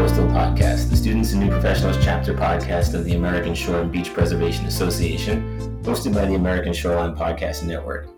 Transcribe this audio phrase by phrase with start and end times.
[0.00, 4.14] Coastal Podcast, the Students and New Professionals chapter podcast of the American Shore and Beach
[4.14, 8.08] Preservation Association, hosted by the American Shoreline Podcast Network.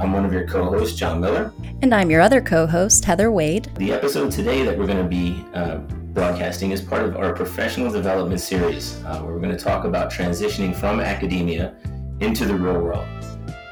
[0.00, 1.52] I'm one of your co hosts, Jon Miller.
[1.80, 3.70] And I'm your other co host, Heather Wade.
[3.76, 5.76] The episode today that we're going to be uh,
[6.12, 10.10] broadcasting is part of our professional development series, uh, where we're going to talk about
[10.10, 11.72] transitioning from academia
[12.18, 13.06] into the real world.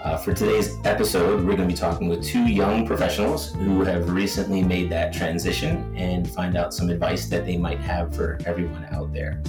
[0.06, 4.08] Uh, for today's episode, we're going to be talking with two young professionals who have
[4.08, 8.86] recently made that transition and find out some advice that they might have for everyone
[8.92, 9.42] out there.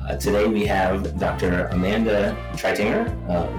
[0.00, 1.66] Uh, today we have Dr.
[1.72, 3.10] Amanda Tritinger,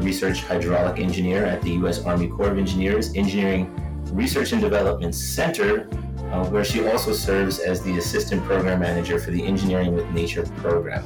[0.01, 2.01] research hydraulic engineer at the U.S.
[2.05, 3.69] Army Corps of Engineers Engineering
[4.13, 5.89] Research and Development Center,
[6.31, 10.45] uh, where she also serves as the assistant program manager for the Engineering with Nature
[10.55, 11.03] program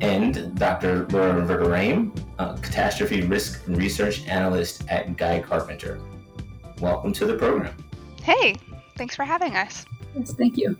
[0.00, 1.06] and Dr.
[1.08, 2.14] Laura Verderame,
[2.62, 6.00] catastrophe risk and research analyst at Guy Carpenter.
[6.80, 7.74] Welcome to the program.
[8.22, 8.56] Hey,
[8.96, 9.84] thanks for having us.
[10.16, 10.76] Yes, thank you.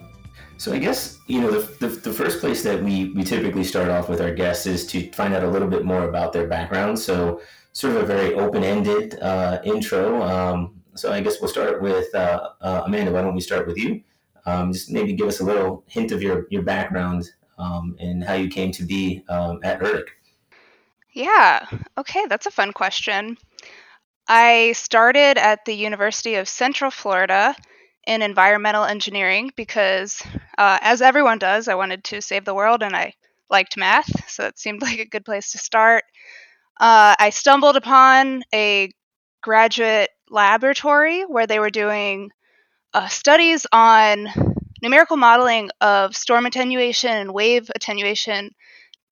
[0.57, 3.89] So I guess you know the, the, the, first place that we, we typically start
[3.89, 6.99] off with our guests is to find out a little bit more about their background.
[6.99, 7.41] So
[7.73, 10.23] sort of a very open-ended uh, intro.
[10.23, 13.11] Um, so I guess we'll start with uh, uh, Amanda.
[13.11, 14.03] Why don't we start with you?
[14.45, 18.35] Um, just maybe give us a little hint of your your background um, and how
[18.35, 20.07] you came to be um, at ERDC.
[21.13, 21.67] Yeah,
[21.99, 23.37] okay, that's a fun question.
[24.29, 27.55] I started at the University of Central Florida
[28.07, 30.23] in environmental engineering because,
[30.57, 33.15] uh, as everyone does, I wanted to save the world and I
[33.51, 36.05] liked math, so it seemed like a good place to start.
[36.79, 38.91] Uh, I stumbled upon a
[39.43, 42.31] graduate laboratory where they were doing
[42.95, 44.29] uh, studies on
[44.83, 48.51] numerical modeling of storm attenuation and wave attenuation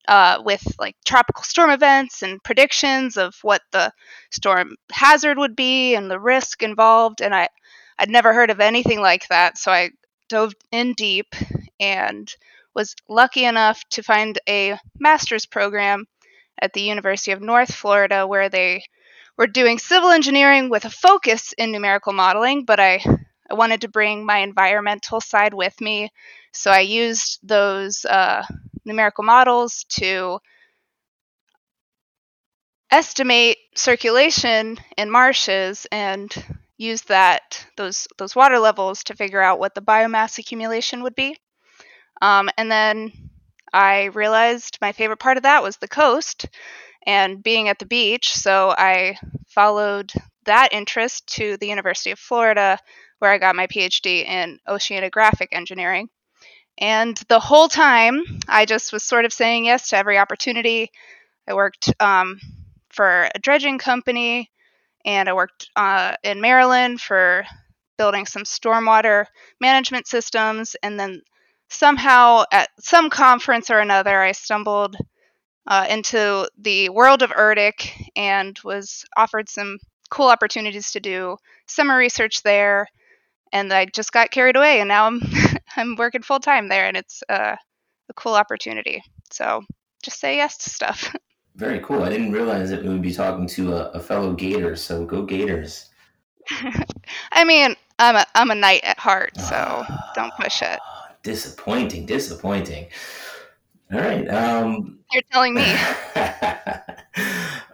[0.07, 3.91] uh, with like tropical storm events and predictions of what the
[4.31, 7.21] storm hazard would be and the risk involved.
[7.21, 7.47] And I,
[7.97, 9.91] I'd never heard of anything like that, so I
[10.27, 11.35] dove in deep
[11.79, 12.33] and
[12.73, 16.05] was lucky enough to find a master's program
[16.61, 18.83] at the University of North Florida where they
[19.37, 23.01] were doing civil engineering with a focus in numerical modeling, but I
[23.49, 26.11] I wanted to bring my environmental side with me.
[26.53, 28.43] So I used those uh,
[28.85, 30.39] numerical models to
[32.91, 36.33] estimate circulation in marshes and
[36.77, 41.37] use that those those water levels to figure out what the biomass accumulation would be.
[42.21, 43.11] Um, and then
[43.71, 46.47] I realized my favorite part of that was the coast
[47.05, 48.33] and being at the beach.
[48.33, 49.17] So I
[49.47, 50.11] followed
[50.45, 52.79] that interest to the University of Florida,
[53.19, 56.09] where I got my PhD in oceanographic engineering.
[56.79, 60.91] And the whole time, I just was sort of saying yes to every opportunity.
[61.47, 62.39] I worked um,
[62.89, 64.49] for a dredging company,
[65.05, 67.45] and I worked uh, in Maryland for
[67.97, 69.25] building some stormwater
[69.59, 70.77] management systems.
[70.81, 71.21] And then
[71.67, 74.95] somehow, at some conference or another, I stumbled
[75.67, 81.37] uh, into the world of ERDC and was offered some cool opportunities to do
[81.67, 82.87] summer research there
[83.51, 85.21] and I just got carried away, and now I'm
[85.75, 87.55] I'm working full time there, and it's uh,
[88.09, 89.03] a cool opportunity.
[89.31, 89.63] So
[90.03, 91.13] just say yes to stuff.
[91.55, 92.03] Very cool.
[92.03, 94.75] I didn't realize that we would be talking to a, a fellow Gator.
[94.75, 95.89] So go Gators.
[97.31, 99.83] I mean, I'm a I'm a knight at heart, so
[100.15, 100.79] don't push it.
[101.23, 102.87] Disappointing, disappointing.
[103.91, 104.27] All right.
[104.29, 105.65] Um, You're telling me.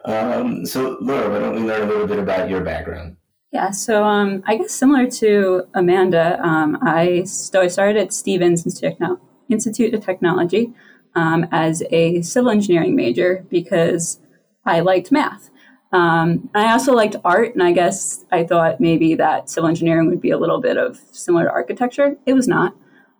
[0.05, 3.17] um, so, Laura, why don't we learn a little bit about your background?
[3.55, 8.65] Yeah, so um, I guess similar to Amanda, um, I, st- I started at Stevens
[8.65, 10.73] Institute of Technology
[11.15, 14.19] um, as a civil engineering major because
[14.65, 15.51] I liked math.
[15.93, 20.19] Um, I also liked art, and I guess I thought maybe that civil engineering would
[20.19, 22.17] be a little bit of similar to architecture.
[22.25, 22.75] It was not.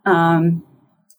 [0.06, 0.66] Um,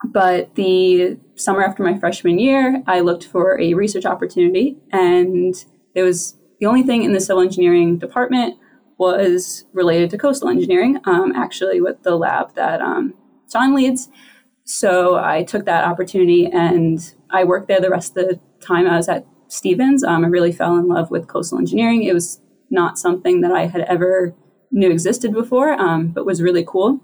[0.04, 5.54] but the summer after my freshman year, I looked for a research opportunity, and
[5.94, 8.58] it was the only thing in the civil engineering department
[8.98, 13.14] was related to coastal engineering, um, actually, with the lab that um,
[13.50, 14.08] Jon leads.
[14.64, 18.96] So I took that opportunity and I worked there the rest of the time I
[18.96, 20.02] was at Stevens.
[20.02, 22.02] Um, I really fell in love with coastal engineering.
[22.02, 22.40] It was
[22.70, 24.34] not something that I had ever
[24.72, 27.00] knew existed before, um, but was really cool.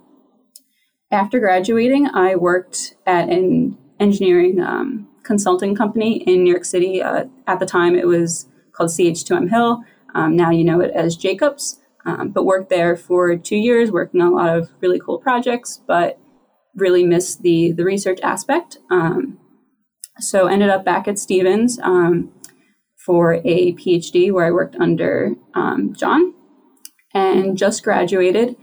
[1.10, 7.00] After graduating, I worked at an engineering um, consulting company in New York City.
[7.02, 9.84] Uh, at the time, it was called CH2M Hill.
[10.14, 14.20] Um, now you know it as Jacobs um, but worked there for two years, working
[14.20, 16.18] on a lot of really cool projects, but
[16.74, 18.78] really missed the the research aspect.
[18.90, 19.38] Um,
[20.18, 22.32] so ended up back at Stevens um,
[23.04, 26.34] for a PhD where I worked under um, Jon,
[27.14, 28.56] and just graduated.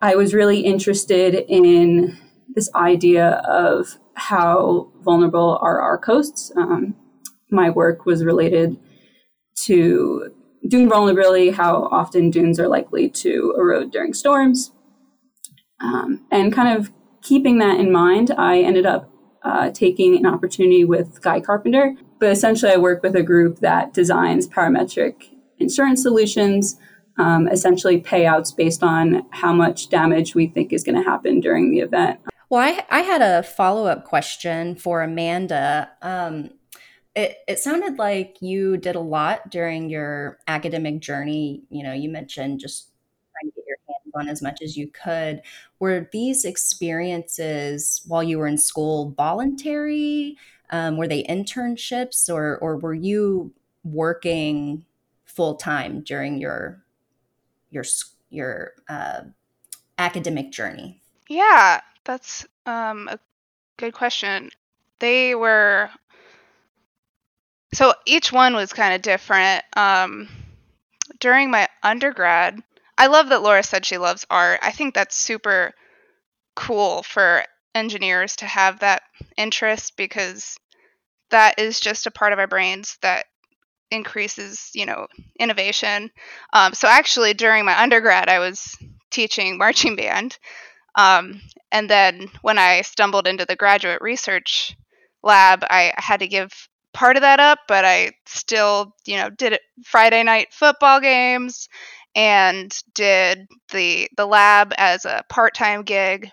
[0.00, 2.18] I was really interested in
[2.54, 6.52] this idea of how vulnerable are our coasts.
[6.56, 6.94] Um,
[7.50, 8.76] my work was related
[9.64, 10.32] to
[10.68, 14.72] dune vulnerability, how often dunes are likely to erode during storms.
[15.80, 16.92] Um, and kind of
[17.22, 19.10] keeping that in mind, I ended up
[19.42, 21.94] uh, taking an opportunity with Guy Carpenter.
[22.20, 26.76] But essentially, I work with a group that designs parametric insurance solutions,
[27.18, 31.70] um, essentially payouts based on how much damage we think is going to happen during
[31.70, 32.20] the event.
[32.48, 35.90] Well, I, I had a follow up question for Amanda.
[36.02, 36.50] Um,
[37.14, 41.62] it, it sounded like you did a lot during your academic journey.
[41.70, 42.88] You know, you mentioned just
[43.32, 45.42] trying to get your hands on as much as you could.
[45.78, 50.36] Were these experiences while you were in school voluntary?
[50.70, 53.52] Um, were they internships, or or were you
[53.84, 54.86] working
[55.26, 56.82] full time during your
[57.70, 57.84] your
[58.30, 59.22] your uh,
[59.98, 61.02] academic journey?
[61.28, 63.18] Yeah, that's um, a
[63.76, 64.50] good question.
[64.98, 65.90] They were
[67.74, 69.64] so each one was kind of different.
[69.76, 70.28] Um,
[71.20, 72.62] during my undergrad,
[72.98, 74.60] I love that Laura said she loves art.
[74.62, 75.72] I think that's super
[76.54, 79.02] cool for engineers to have that
[79.36, 80.58] interest because
[81.30, 83.24] that is just a part of our brains that
[83.90, 85.06] increases, you know,
[85.38, 86.10] innovation.
[86.52, 88.76] Um, so actually, during my undergrad, I was
[89.10, 90.38] teaching marching band,
[90.94, 91.40] um,
[91.70, 94.76] and then when I stumbled into the graduate research
[95.22, 99.54] lab, I had to give part of that up, but I still, you know, did
[99.54, 101.68] it Friday night football games
[102.14, 106.30] and did the the lab as a part-time gig.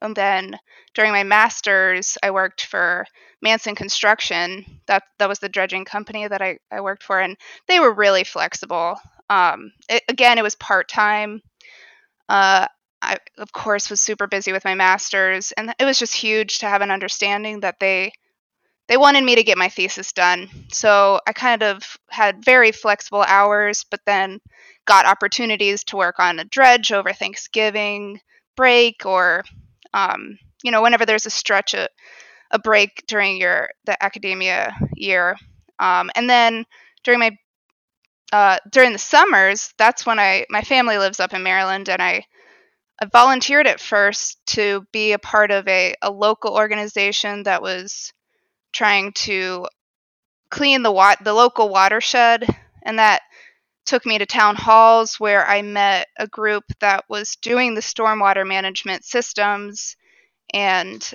[0.00, 0.58] And then
[0.94, 3.06] during my masters, I worked for
[3.42, 4.64] Manson Construction.
[4.86, 7.36] That that was the dredging company that I, I worked for, and
[7.66, 8.98] they were really flexible.
[9.28, 11.42] Um, it, again, it was part time.
[12.28, 12.66] Uh,
[13.02, 16.68] I of course was super busy with my masters, and it was just huge to
[16.68, 18.12] have an understanding that they
[18.88, 20.48] they wanted me to get my thesis done.
[20.70, 24.40] So I kind of had very flexible hours, but then
[24.86, 28.20] got opportunities to work on a dredge over Thanksgiving
[28.56, 29.44] break or,
[29.92, 31.88] um, you know, whenever there's a stretch, a,
[32.50, 35.36] a break during your the academia year.
[35.78, 36.64] Um, and then
[37.02, 37.36] during my
[38.32, 42.24] uh, during the summers, that's when I my family lives up in Maryland, and I,
[43.00, 48.12] I volunteered at first to be a part of a, a local organization that was
[48.76, 49.66] trying to
[50.50, 52.46] clean the wat- the local watershed,
[52.82, 53.22] and that
[53.86, 58.46] took me to town halls where I met a group that was doing the stormwater
[58.46, 59.96] management systems,
[60.52, 61.08] and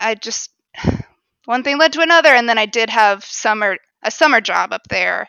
[0.00, 0.50] I just
[1.44, 4.82] one thing led to another, and then I did have summer a summer job up
[4.88, 5.28] there.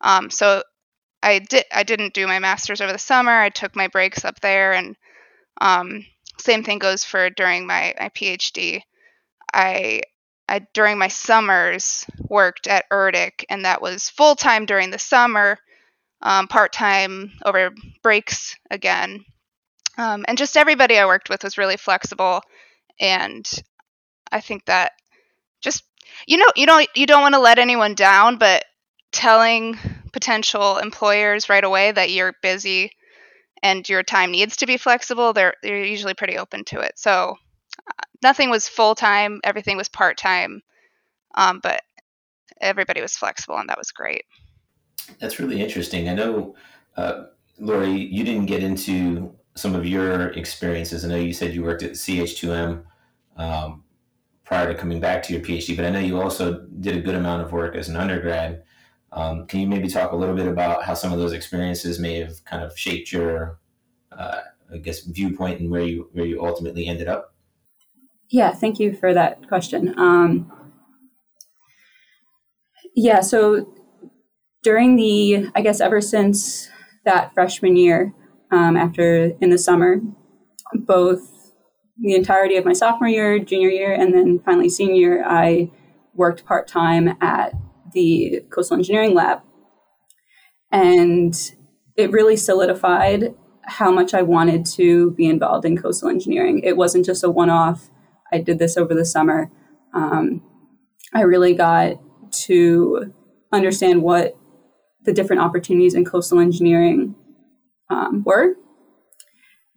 [0.00, 0.62] Um, so
[1.22, 3.32] I did I didn't do my masters over the summer.
[3.32, 4.96] I took my breaks up there, and
[5.60, 6.06] um,
[6.38, 8.82] same thing goes for during my my PhD.
[9.54, 10.02] I
[10.52, 15.58] I, during my summers, worked at ERDC, and that was full time during the summer,
[16.20, 17.70] um, part time over
[18.02, 19.24] breaks again.
[19.96, 22.42] Um, and just everybody I worked with was really flexible,
[23.00, 23.50] and
[24.30, 24.92] I think that
[25.62, 25.84] just
[26.26, 28.62] you know you don't you don't want to let anyone down, but
[29.10, 29.78] telling
[30.12, 32.92] potential employers right away that you're busy
[33.62, 36.92] and your time needs to be flexible, they're they're usually pretty open to it.
[36.98, 37.38] So
[38.22, 40.62] nothing was full time, everything was part time,
[41.34, 41.82] um, but
[42.60, 44.24] everybody was flexible, and that was great.
[45.20, 46.08] That's really interesting.
[46.08, 46.54] I know,
[46.96, 47.24] uh,
[47.58, 51.04] Lori, you didn't get into some of your experiences.
[51.04, 52.84] I know you said you worked at CH2M
[53.36, 53.84] um,
[54.44, 57.14] prior to coming back to your PhD, but I know you also did a good
[57.14, 58.62] amount of work as an undergrad.
[59.12, 62.18] Um, can you maybe talk a little bit about how some of those experiences may
[62.18, 63.58] have kind of shaped your,
[64.10, 64.40] uh,
[64.72, 67.31] I guess, viewpoint and where you where you ultimately ended up?
[68.32, 69.94] Yeah, thank you for that question.
[69.98, 70.50] Um,
[72.96, 73.66] yeah, so
[74.62, 76.70] during the, I guess, ever since
[77.04, 78.14] that freshman year,
[78.50, 80.00] um, after in the summer,
[80.72, 81.52] both
[82.00, 85.70] the entirety of my sophomore year, junior year, and then finally senior year, I
[86.14, 87.52] worked part time at
[87.92, 89.42] the coastal engineering lab.
[90.70, 91.34] And
[91.98, 93.34] it really solidified
[93.66, 96.62] how much I wanted to be involved in coastal engineering.
[96.64, 97.90] It wasn't just a one off
[98.32, 99.50] I did this over the summer.
[99.94, 100.42] Um,
[101.14, 102.00] I really got
[102.46, 103.12] to
[103.52, 104.36] understand what
[105.04, 107.14] the different opportunities in coastal engineering
[107.90, 108.54] um, were.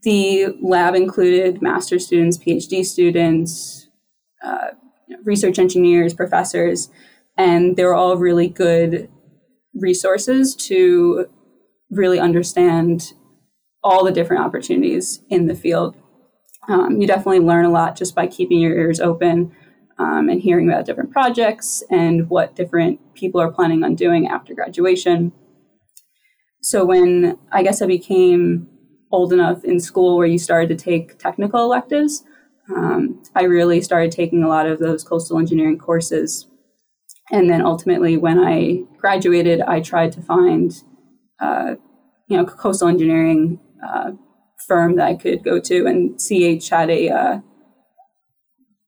[0.04, 3.88] The lab included master students, PhD students,
[4.44, 4.70] uh,
[5.24, 6.90] research engineers, professors,
[7.38, 9.10] and they were all really good
[9.74, 11.26] resources to
[11.90, 13.14] really understand
[13.84, 15.96] all the different opportunities in the field
[16.68, 19.56] Um, you definitely learn a lot just by keeping your ears open
[19.98, 24.54] um, and hearing about different projects and what different people are planning on doing after
[24.54, 25.32] graduation.
[26.62, 28.68] So when I guess I became
[29.12, 32.24] old enough in school where you started to take technical electives,
[32.76, 36.48] um, I really started taking a lot of those coastal engineering courses.
[37.32, 40.74] And then ultimately, when I graduated, I tried to find,
[41.40, 41.76] uh,
[42.28, 44.12] you know, coastal engineering uh,
[44.68, 47.40] firm that I could go to, and CH had a uh,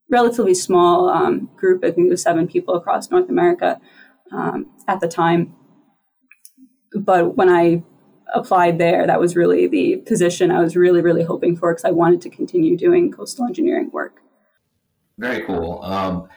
[0.10, 1.84] relatively small um, group.
[1.84, 3.80] I think it was seven people across North America
[4.32, 5.56] um, at the time.
[6.94, 7.84] But when I
[8.34, 11.92] applied there, that was really the position I was really, really hoping for because I
[11.92, 14.22] wanted to continue doing coastal engineering work.
[15.18, 15.82] Very cool.
[15.84, 16.28] Um,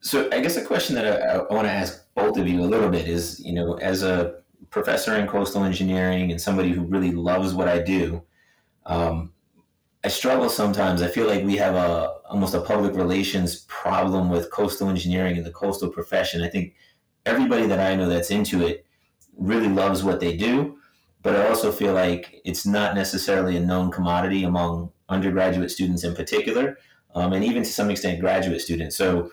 [0.00, 2.64] so I guess a question that I, I want to ask both of you a
[2.64, 4.36] little bit is, you know, as a
[4.70, 8.22] professor in coastal engineering and somebody who really loves what I do,
[8.86, 9.32] um,
[10.04, 11.02] I struggle sometimes.
[11.02, 15.44] I feel like we have a almost a public relations problem with coastal engineering and
[15.44, 16.42] the coastal profession.
[16.42, 16.74] I think
[17.24, 18.86] everybody that I know that's into it
[19.36, 20.78] really loves what they do,
[21.22, 26.14] but I also feel like it's not necessarily a known commodity among undergraduate students in
[26.14, 26.78] particular,
[27.14, 28.96] um, and even to some extent graduate students.
[28.96, 29.32] So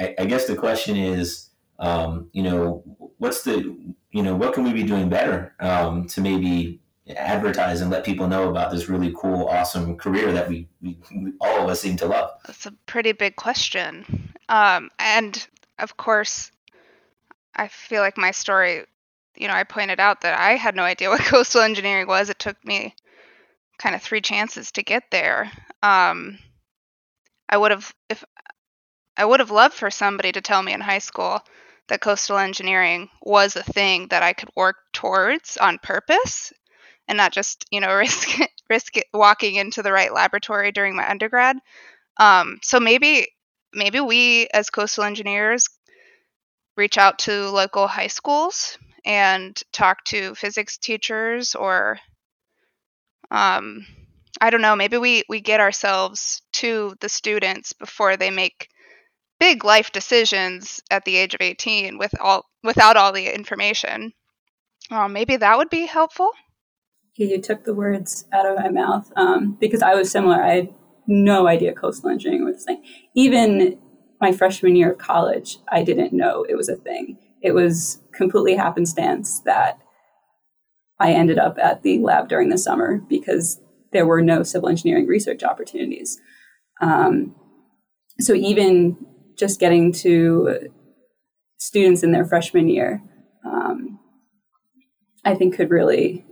[0.00, 2.82] I, I guess the question is, um, you know,
[3.18, 3.76] what's the,
[4.10, 8.28] you know, what can we be doing better um, to maybe advertise and let people
[8.28, 10.96] know about this really cool, awesome career that we, we,
[11.40, 12.30] all of us seem to love?
[12.46, 14.32] That's a pretty big question.
[14.48, 15.46] Um, and
[15.78, 16.50] of course,
[17.54, 18.84] I feel like my story,
[19.36, 22.30] you know, I pointed out that I had no idea what coastal engineering was.
[22.30, 22.94] It took me
[23.78, 25.50] kind of three chances to get there.
[25.82, 26.38] Um,
[27.48, 28.24] I would have, if
[29.16, 31.40] I would have loved for somebody to tell me in high school
[31.88, 36.52] that coastal engineering was a thing that I could work towards on purpose
[37.12, 38.40] and not just you know risk
[38.70, 41.58] risk walking into the right laboratory during my undergrad.
[42.16, 43.28] Um, so maybe
[43.72, 45.68] maybe we as coastal engineers
[46.76, 51.98] reach out to local high schools and talk to physics teachers or
[53.30, 53.86] um,
[54.40, 58.68] I don't know, maybe we, we get ourselves to the students before they make
[59.38, 64.12] big life decisions at the age of 18 with all without all the information.
[64.90, 66.30] Uh, maybe that would be helpful
[67.16, 70.42] you took the words out of my mouth um, because I was similar.
[70.42, 70.74] I had
[71.06, 72.84] no idea coastal engineering was a thing.
[73.14, 73.78] Even
[74.20, 77.18] my freshman year of college, I didn't know it was a thing.
[77.42, 79.78] It was completely happenstance that
[81.00, 83.60] I ended up at the lab during the summer because
[83.92, 86.18] there were no civil engineering research opportunities.
[86.80, 87.34] Um,
[88.20, 88.96] so even
[89.36, 90.68] just getting to
[91.58, 93.02] students in their freshman year,
[93.44, 93.98] um,
[95.24, 96.24] I think could really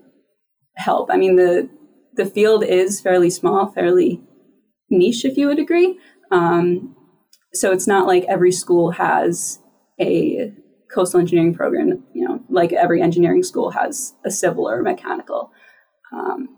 [0.80, 1.10] help.
[1.10, 1.68] I mean, the
[2.14, 4.20] the field is fairly small, fairly
[4.90, 5.98] niche, if you would agree.
[6.30, 6.96] Um,
[7.54, 9.60] so it's not like every school has
[10.00, 10.52] a
[10.92, 12.04] coastal engineering program.
[12.14, 15.52] You know, like every engineering school has a civil or mechanical.
[16.12, 16.48] Um,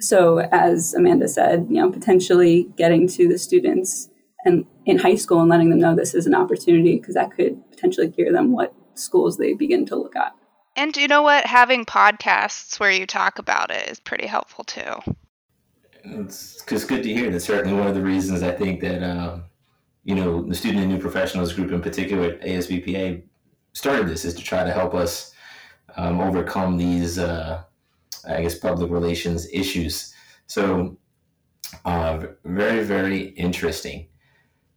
[0.00, 4.08] so as Amanda said, you know, potentially getting to the students
[4.44, 7.58] and in high school and letting them know this is an opportunity because that could
[7.70, 10.32] potentially gear them what schools they begin to look at.
[10.76, 11.46] And you know what?
[11.46, 15.14] Having podcasts where you talk about it is pretty helpful too.
[16.04, 17.30] It's just good to hear.
[17.30, 19.38] That's certainly one of the reasons I think that, uh,
[20.04, 23.22] you know, the Student and New Professionals group in particular at ASBPA
[23.72, 25.32] started this is to try to help us
[25.96, 27.62] um, overcome these, uh,
[28.26, 30.14] I guess, public relations issues.
[30.46, 30.96] So,
[31.84, 34.08] uh, very, very interesting.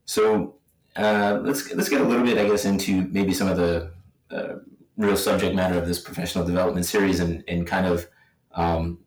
[0.06, 0.56] So,
[0.96, 3.92] uh, let's let's get a little bit, I guess, into maybe some of the
[4.32, 4.56] uh,
[4.98, 8.08] real subject matter of this professional development series and, and kind of
[8.54, 9.00] um,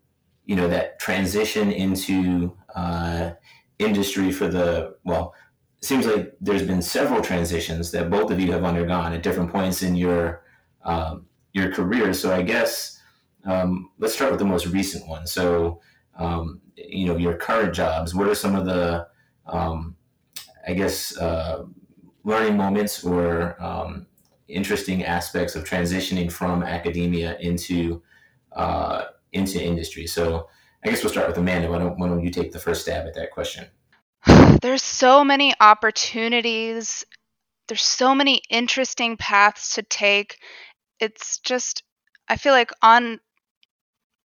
[0.44, 3.30] you know that transition into uh,
[3.78, 5.34] industry for the well
[5.80, 9.82] seems like there's been several transitions that both of you have undergone at different points
[9.82, 10.42] in your
[10.84, 12.12] um, your career.
[12.12, 13.00] So i guess
[13.44, 15.26] um, let's start with the most recent one.
[15.26, 15.80] So
[16.18, 19.06] um, you know your current jobs what are some of the
[19.46, 19.96] um,
[20.66, 21.64] i guess uh,
[22.24, 24.06] learning moments or um,
[24.48, 28.02] interesting aspects of transitioning from academia into
[28.52, 30.06] uh, into industry.
[30.06, 30.48] So
[30.84, 31.70] I guess we'll start with Amanda.
[31.70, 33.66] Why don't, why don't you take the first stab at that question?
[34.62, 37.04] There's so many opportunities.
[37.68, 40.38] There's so many interesting paths to take.
[40.98, 41.82] It's just
[42.28, 43.20] I feel like on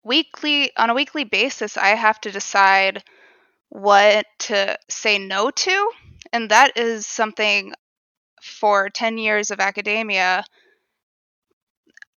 [0.04, 3.04] weekly on a weekly basis I have to decide
[3.70, 5.92] what to say no to
[6.32, 7.74] and that is something
[8.44, 10.44] for 10 years of academia,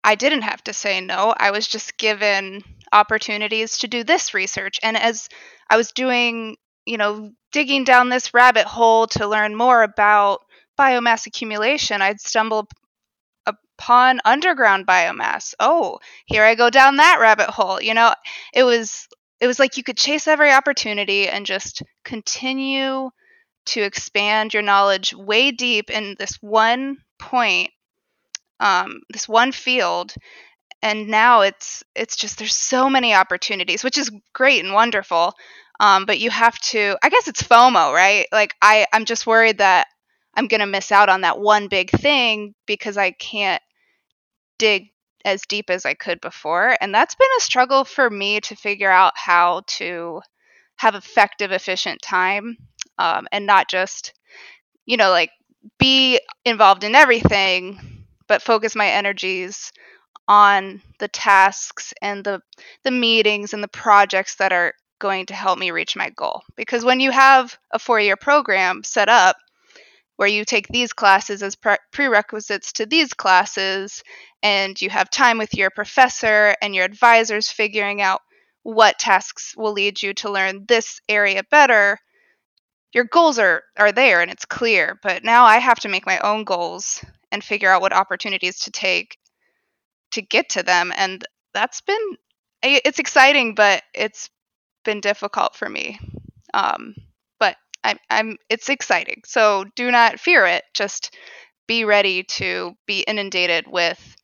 [0.03, 1.33] I didn't have to say no.
[1.37, 4.79] I was just given opportunities to do this research.
[4.83, 5.29] And as
[5.69, 10.41] I was doing, you know, digging down this rabbit hole to learn more about
[10.77, 12.67] biomass accumulation, I'd stumble
[13.45, 15.53] upon underground biomass.
[15.59, 17.81] Oh, here I go down that rabbit hole.
[17.81, 18.13] You know,
[18.53, 19.07] it was
[19.39, 23.09] it was like you could chase every opportunity and just continue
[23.65, 27.71] to expand your knowledge way deep in this one point,
[28.59, 30.13] um, this one field.
[30.81, 35.33] And now it's it's just there's so many opportunities, which is great and wonderful.
[35.79, 38.27] Um, but you have to, I guess it's FOMO, right?
[38.31, 39.87] Like I, I'm just worried that
[40.33, 43.61] I'm to miss out on that one big thing because I can't
[44.57, 44.91] dig
[45.25, 46.77] as deep as I could before.
[46.79, 50.21] And that's been a struggle for me to figure out how to
[50.77, 52.57] have effective, efficient time
[52.97, 54.13] um, and not just,
[54.85, 55.31] you know, like
[55.77, 59.71] be involved in everything, but focus my energies
[60.27, 62.41] on the tasks and the
[62.83, 66.41] the meetings and the projects that are going to help me reach my goal.
[66.55, 69.35] Because when you have a 4-year program set up
[70.15, 74.03] where you take these classes as pre- prerequisites to these classes
[74.41, 78.21] and you have time with your professor and your advisors figuring out
[78.63, 81.99] what tasks will lead you to learn this area better
[82.95, 86.17] your goals are are there and it's clear but now i have to make my
[86.19, 89.17] own goals and figure out what opportunities to take
[90.11, 91.23] to get to them and
[91.53, 92.17] that's been
[92.63, 94.31] it's exciting but it's
[94.83, 95.99] been difficult for me
[96.55, 96.95] um,
[97.39, 99.21] but I'm, I'm it's exciting.
[99.25, 100.63] So do not fear it.
[100.73, 101.15] Just
[101.67, 104.15] be ready to be inundated with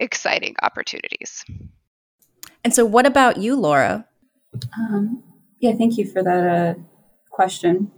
[0.00, 1.44] exciting opportunities.
[2.64, 4.06] And so, what about you, Laura?
[4.76, 5.22] Um,
[5.60, 6.80] yeah, thank you for that uh,
[7.40, 7.90] question.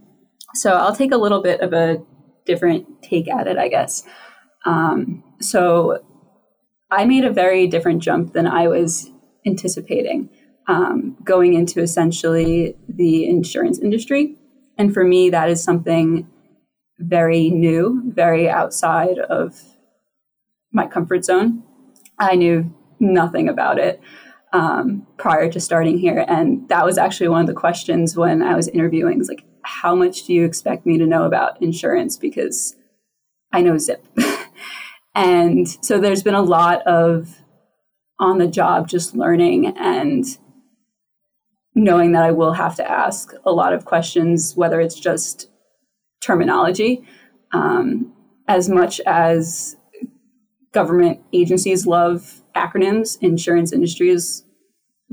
[0.53, 2.01] So, I'll take a little bit of a
[2.45, 4.03] different take at it, I guess.
[4.65, 5.99] Um, so,
[6.89, 9.09] I made a very different jump than I was
[9.45, 10.29] anticipating
[10.67, 14.37] um, going into essentially the insurance industry.
[14.77, 16.25] And for me, that is something
[16.99, 19.59] very new, very outside of
[20.71, 21.63] my comfort zone.
[22.17, 23.99] I knew nothing about it
[24.53, 26.25] um, prior to starting here.
[26.27, 29.95] And that was actually one of the questions when I was interviewing was like, how
[29.95, 32.17] much do you expect me to know about insurance?
[32.17, 32.75] Because
[33.51, 34.05] I know zip.
[35.15, 37.39] and so there's been a lot of
[38.19, 40.25] on the job just learning and
[41.75, 45.49] knowing that I will have to ask a lot of questions, whether it's just
[46.23, 47.03] terminology,
[47.53, 48.13] um,
[48.47, 49.75] as much as
[50.71, 54.42] government agencies love acronyms, insurance industries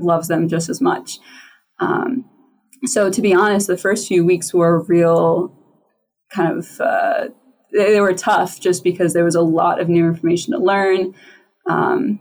[0.03, 1.19] loves them just as much.
[1.79, 2.25] Um,
[2.85, 5.55] so to be honest, the first few weeks were real
[6.33, 7.27] kind of uh,
[7.73, 11.13] they, they, were tough just because there was a lot of new information to learn.
[11.69, 12.19] Um,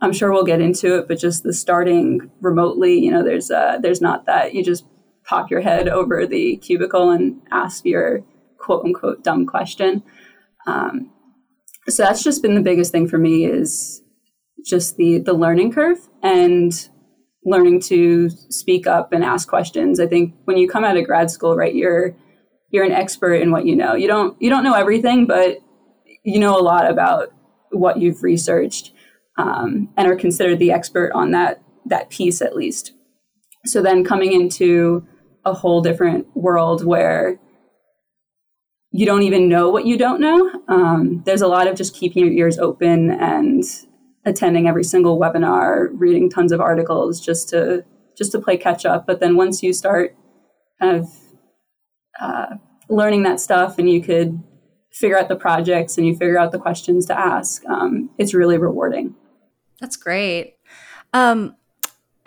[0.00, 3.78] I'm sure we'll get into it, but just the starting remotely, you know, there's uh,
[3.80, 4.84] there's not that you just
[5.24, 8.24] pop your head over the cubicle and ask your
[8.58, 10.02] quote unquote dumb question.
[10.66, 11.10] Um,
[11.88, 14.02] so that's just been the biggest thing for me is
[14.64, 16.88] just the the learning curve and
[17.44, 19.98] learning to speak up and ask questions.
[19.98, 22.14] I think when you come out of grad school, right, you're
[22.70, 23.94] you're an expert in what you know.
[23.94, 25.58] You don't you don't know everything, but
[26.24, 27.28] you know a lot about
[27.70, 28.92] what you've researched
[29.38, 32.92] um, and are considered the expert on that that piece at least.
[33.66, 35.06] So then coming into
[35.44, 37.38] a whole different world where
[38.92, 40.50] you don't even know what you don't know.
[40.68, 43.64] Um, there's a lot of just keeping your ears open and
[44.24, 47.84] attending every single webinar, reading tons of articles just to
[48.16, 49.06] just to play catch up.
[49.06, 50.14] But then once you start
[50.80, 51.08] kind of
[52.20, 52.56] uh,
[52.88, 54.42] learning that stuff, and you could
[54.92, 58.58] figure out the projects and you figure out the questions to ask, um, it's really
[58.58, 59.14] rewarding.
[59.80, 60.56] That's great.
[61.12, 61.56] Um,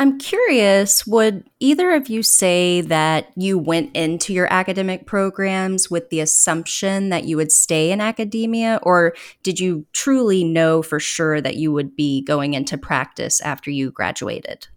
[0.04, 6.10] I'm curious, would either of you say that you went into your academic programs with
[6.10, 9.14] the assumption that you would stay in academia, or
[9.44, 13.92] did you truly know for sure that you would be going into practice after you
[13.92, 14.68] graduated?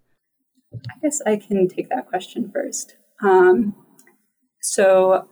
[0.73, 2.95] I guess I can take that question first.
[3.21, 3.75] Um,
[4.63, 5.27] so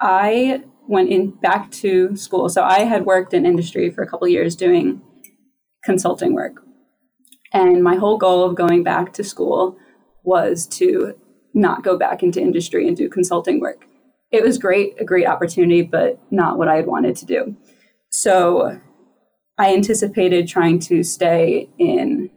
[0.00, 2.48] I went in back to school.
[2.50, 5.02] So I had worked in industry for a couple years doing
[5.82, 6.62] consulting work
[7.52, 9.76] and my whole goal of going back to school
[10.22, 11.14] was to
[11.54, 13.86] not go back into industry and do consulting work.
[14.30, 17.56] It was great, a great opportunity, but not what I had wanted to do.
[18.10, 18.80] So
[19.58, 22.30] I anticipated trying to stay in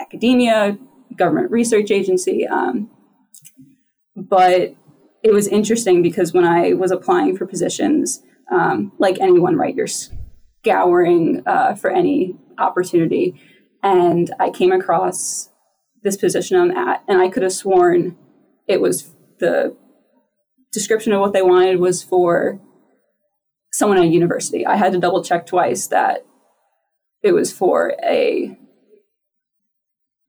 [0.00, 0.76] academia,
[1.16, 2.46] government research agency.
[2.46, 2.90] Um,
[4.16, 4.74] but
[5.22, 8.22] it was interesting because when I was applying for positions,
[8.52, 13.40] um, like anyone, right, you're scouring uh, for any opportunity
[13.82, 15.50] and I came across
[16.02, 18.16] this position I'm at, and I could have sworn
[18.68, 19.76] it was the
[20.72, 22.60] description of what they wanted was for
[23.72, 24.66] someone at a university.
[24.66, 26.24] I had to double check twice that
[27.22, 28.58] it was for a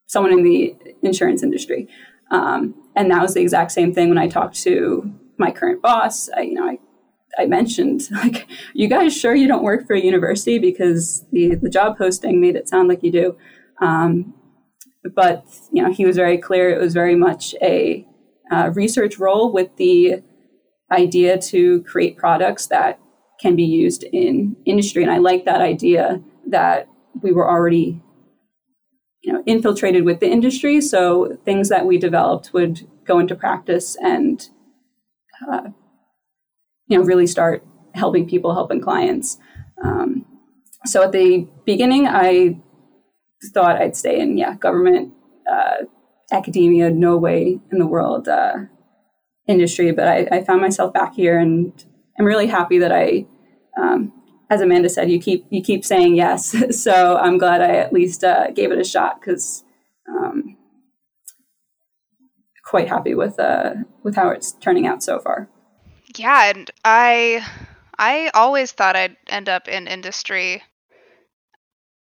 [0.08, 1.88] someone in the insurance industry.
[2.32, 6.30] Um, and that was the exact same thing when I talked to my current boss.
[6.30, 6.80] I, you know, I,
[7.38, 11.69] I mentioned like, you guys sure you don't work for a university because the the
[11.69, 13.38] job posting made it sound like you do.
[13.82, 14.34] Um,
[15.15, 16.69] but you know, he was very clear.
[16.69, 18.06] It was very much a
[18.52, 20.23] uh, research role with the
[20.91, 23.00] idea to create products that
[23.39, 25.04] can be used in industry.
[25.04, 26.88] And I like that idea that
[27.21, 28.02] we were already
[29.21, 33.97] you know infiltrated with the industry so things that we developed would go into practice
[34.02, 34.50] and
[35.52, 35.69] uh,
[36.88, 39.38] you know really start helping people helping clients
[39.84, 40.26] um,
[40.86, 42.58] so at the beginning i
[43.54, 45.13] thought i'd stay in yeah government
[45.52, 45.84] uh,
[46.32, 48.58] academia no way in the world uh,
[49.47, 51.71] industry but I, I, found myself back here and
[52.19, 53.26] i'm really happy that i
[53.80, 54.12] um,
[54.50, 56.56] as Amanda said, you keep you keep saying yes.
[56.84, 59.63] so I'm glad I at least uh, gave it a shot because
[60.10, 60.58] um,
[62.63, 65.50] quite happy with uh, with how it's turning out so far.
[66.17, 67.45] Yeah, and I
[67.97, 70.63] I always thought I'd end up in industry.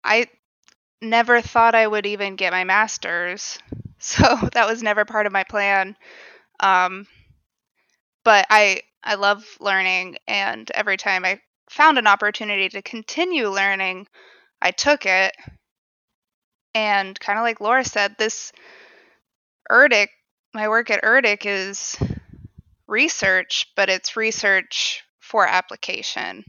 [0.03, 0.27] I
[1.01, 3.59] never thought I would even get my master's,
[3.99, 5.97] so that was never part of my plan.
[6.59, 7.07] Um,
[8.23, 14.07] but I I love learning, and every time I found an opportunity to continue learning,
[14.61, 15.35] I took it.
[16.75, 18.51] And kind of like Laura said, this
[19.71, 20.09] Erdic,
[20.53, 21.97] my work at Erdic is
[22.89, 26.43] research, but it's research for application.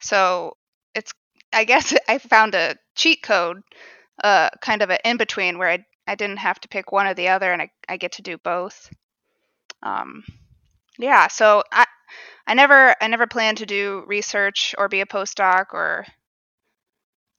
[0.00, 0.56] So
[0.94, 1.12] it's,
[1.52, 3.62] I guess I found a cheat code,
[4.22, 7.14] uh, kind of an in between where I, I didn't have to pick one or
[7.14, 8.90] the other and I, I get to do both.
[9.82, 10.24] Um,
[10.98, 11.86] yeah, so I,
[12.46, 16.04] I never I never planned to do research or be a postdoc or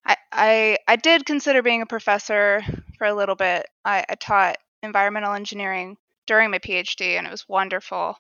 [0.06, 2.62] I I, I did consider being a professor
[2.98, 3.68] for a little bit.
[3.84, 5.98] I, I taught environmental engineering
[6.32, 8.16] during my PhD and it was wonderful.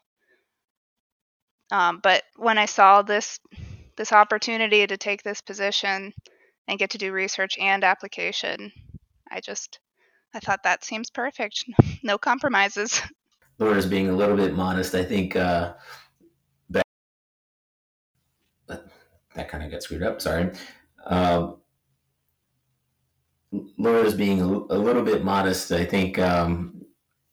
[1.71, 3.39] Um, but when I saw this
[3.95, 6.13] this opportunity to take this position
[6.67, 8.73] and get to do research and application,
[9.31, 9.79] I just
[10.35, 11.63] I thought that seems perfect.
[12.03, 13.01] No compromises.
[13.59, 14.93] Laura's being a little bit modest.
[14.93, 15.73] I think uh,
[19.35, 20.19] that kind of got screwed up.
[20.19, 20.49] Sorry.
[21.05, 21.57] Um,
[23.77, 25.71] Laura's being a, a, little bit modest.
[25.71, 26.80] I think, um,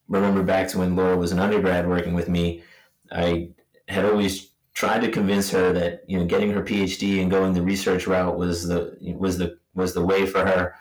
[0.09, 2.63] remember back to when Laura was an undergrad working with me,
[3.11, 3.51] I
[3.87, 7.61] had always tried to convince her that, you know, getting her PhD and going the
[7.61, 10.75] research route was the, was the, was the way for her.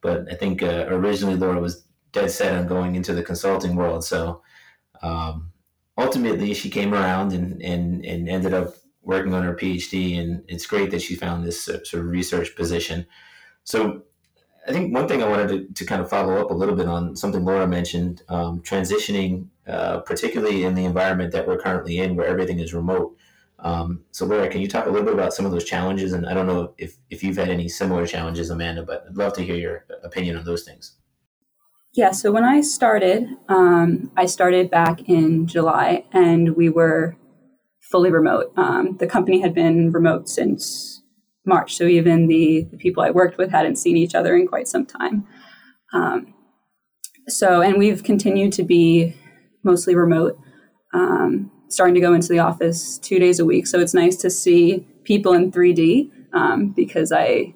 [0.00, 4.04] But I think uh, originally Laura was dead set on going into the consulting world.
[4.04, 4.42] So
[5.02, 5.52] um,
[5.96, 10.66] ultimately she came around and, and, and ended up working on her PhD, and it's
[10.66, 13.06] great that she found this uh, sort of research position.
[13.64, 14.02] So,
[14.66, 16.86] I think one thing I wanted to, to kind of follow up a little bit
[16.86, 22.14] on something Laura mentioned, um, transitioning, uh, particularly in the environment that we're currently in,
[22.14, 23.16] where everything is remote.
[23.58, 26.12] Um, so, Laura, can you talk a little bit about some of those challenges?
[26.12, 29.32] And I don't know if, if you've had any similar challenges, Amanda, but I'd love
[29.34, 30.96] to hear your opinion on those things.
[31.94, 37.16] Yeah, so when I started, um, I started back in July, and we were
[37.80, 38.52] fully remote.
[38.56, 41.01] Um, the company had been remote since
[41.44, 44.68] March, so even the, the, people I worked with hadn't seen each other in quite
[44.68, 45.26] some time.
[45.92, 46.34] Um,
[47.28, 49.16] so, and we've continued to be
[49.64, 50.38] mostly remote,
[50.94, 53.66] um, starting to go into the office two days a week.
[53.66, 57.54] So it's nice to see people in 3D um, because I.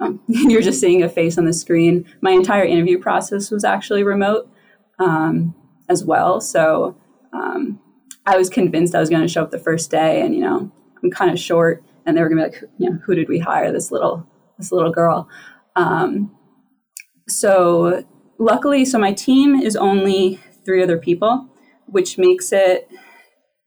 [0.00, 2.04] Um, you're just seeing a face on the screen.
[2.20, 4.50] My entire interview process was actually remote
[4.98, 5.54] um,
[5.88, 6.40] as well.
[6.40, 6.96] So
[7.32, 7.80] um,
[8.26, 10.70] I was convinced I was going to show up the first day, and you know,
[11.02, 13.28] I'm kind of short, and they were going to be like, you know, who did
[13.28, 13.72] we hire?
[13.72, 14.26] This little
[14.58, 15.28] this little girl.
[15.76, 16.34] Um,
[17.28, 18.04] so
[18.38, 21.48] luckily, so my team is only three other people,
[21.86, 22.88] which makes it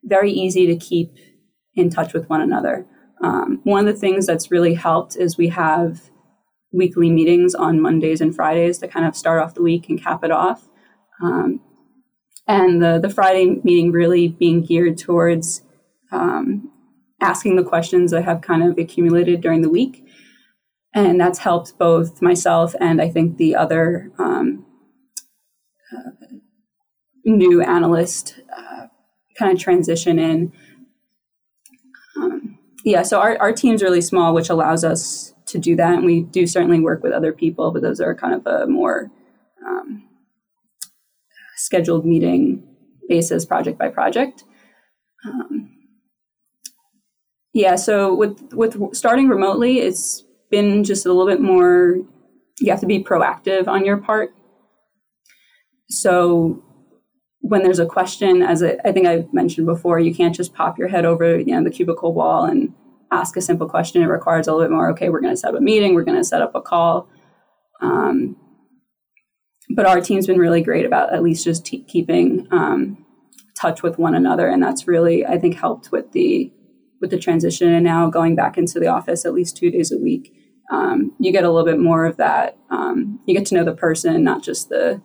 [0.03, 1.13] very easy to keep
[1.75, 2.85] in touch with one another.
[3.23, 6.09] Um, one of the things that's really helped is we have
[6.71, 10.23] weekly meetings on Mondays and Fridays to kind of start off the week and cap
[10.23, 10.67] it off.
[11.21, 11.61] Um,
[12.47, 15.63] and the, the Friday meeting really being geared towards
[16.11, 16.71] um,
[17.19, 20.05] asking the questions that have kind of accumulated during the week.
[20.93, 24.65] And that's helped both myself and I think the other um,
[25.95, 26.37] uh,
[27.25, 28.87] new analyst uh,
[29.37, 30.53] kind of transition in.
[32.15, 35.95] Um, yeah, so our, our team's really small, which allows us to do that.
[35.95, 39.11] And we do certainly work with other people, but those are kind of a more
[39.65, 40.07] um,
[41.57, 42.63] scheduled meeting
[43.07, 44.43] basis, project by project.
[45.25, 45.76] Um,
[47.57, 51.97] yeah, so with with starting remotely, it's been just a little bit more.
[52.59, 54.29] You have to be proactive on your part.
[55.89, 56.63] So
[57.39, 60.77] when there's a question, as I, I think I mentioned before, you can't just pop
[60.77, 62.75] your head over you know the cubicle wall and
[63.11, 64.03] ask a simple question.
[64.03, 64.91] It requires a little bit more.
[64.91, 65.95] Okay, we're going to set up a meeting.
[65.95, 67.09] We're going to set up a call.
[67.81, 68.35] Um,
[69.75, 73.03] but our team's been really great about at least just t- keeping um,
[73.59, 76.53] touch with one another, and that's really I think helped with the
[76.99, 77.73] with the transition.
[77.73, 80.33] And now going back into the office at least two days a week,
[80.71, 82.57] um, you get a little bit more of that.
[82.69, 85.01] Um, you get to know the person, not just the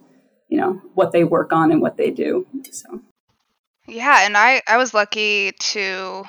[0.48, 2.46] you know what they work on and what they do.
[2.70, 3.00] So
[3.86, 6.24] yeah, and I I was lucky to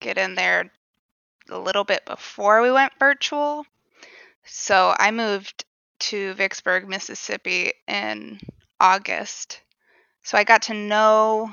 [0.00, 0.70] get in there
[1.50, 3.64] a little bit before we went virtual.
[4.44, 5.64] So I moved
[5.98, 8.38] to Vicksburg, Mississippi in
[8.80, 9.62] August.
[10.22, 11.50] So I got to know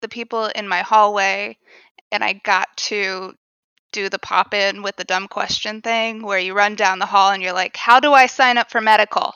[0.00, 1.58] the people in my hallway
[2.14, 3.34] and I got to
[3.92, 7.30] do the pop in with the dumb question thing where you run down the hall
[7.30, 9.34] and you're like, How do I sign up for medical?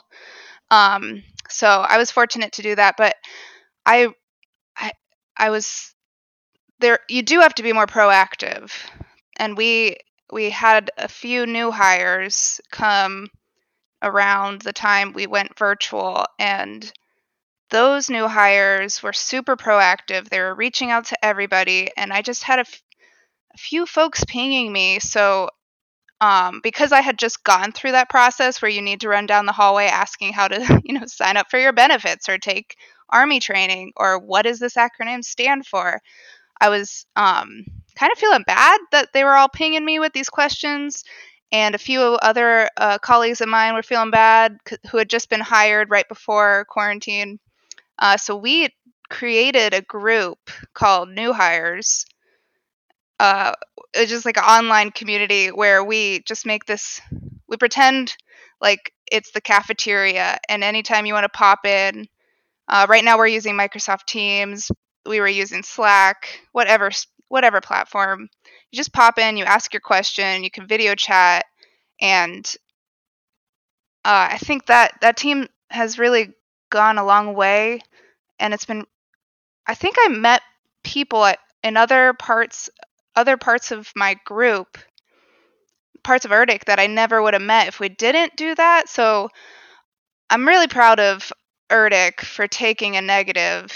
[0.71, 3.15] Um, so I was fortunate to do that, but
[3.85, 4.09] I,
[4.77, 4.91] I,
[5.35, 5.93] I was
[6.79, 6.99] there.
[7.09, 8.71] You do have to be more proactive
[9.37, 9.97] and we
[10.31, 13.29] we had a few new hires come
[14.03, 16.91] around the time we went virtual and
[17.69, 22.43] those new hires were super proactive they were reaching out to everybody and i just
[22.43, 22.81] had a, f-
[23.53, 25.49] a few folks pinging me so
[26.21, 29.45] um, because i had just gone through that process where you need to run down
[29.45, 32.75] the hallway asking how to you know sign up for your benefits or take
[33.09, 36.01] army training or what does this acronym stand for
[36.61, 37.63] i was um,
[37.99, 41.03] kind of feeling bad that they were all pinging me with these questions.
[41.51, 44.57] And a few other uh, colleagues of mine were feeling bad
[44.89, 47.39] who had just been hired right before quarantine.
[47.99, 48.69] Uh, so we
[49.09, 50.39] created a group
[50.73, 52.05] called New Hires.
[53.19, 53.53] Uh,
[53.93, 57.01] it's just like an online community where we just make this,
[57.47, 58.15] we pretend
[58.61, 62.07] like it's the cafeteria, and anytime you want to pop in,
[62.67, 64.69] uh, right now we're using Microsoft Teams.
[65.05, 66.91] We were using Slack, whatever
[67.29, 68.29] whatever platform.
[68.71, 71.45] You just pop in, you ask your question, you can video chat,
[71.99, 72.45] and
[74.05, 76.33] uh, I think that that team has really
[76.69, 77.81] gone a long way,
[78.39, 78.85] and it's been.
[79.67, 80.41] I think I met
[80.83, 82.69] people at, in other parts
[83.15, 84.77] other parts of my group,
[86.03, 88.89] parts of ERDIC that I never would have met if we didn't do that.
[88.89, 89.29] So
[90.29, 91.31] I'm really proud of
[91.69, 93.71] ERDIC for taking a negative,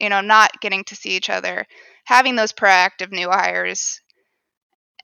[0.00, 1.66] you know, not getting to see each other
[2.04, 4.00] having those proactive new hires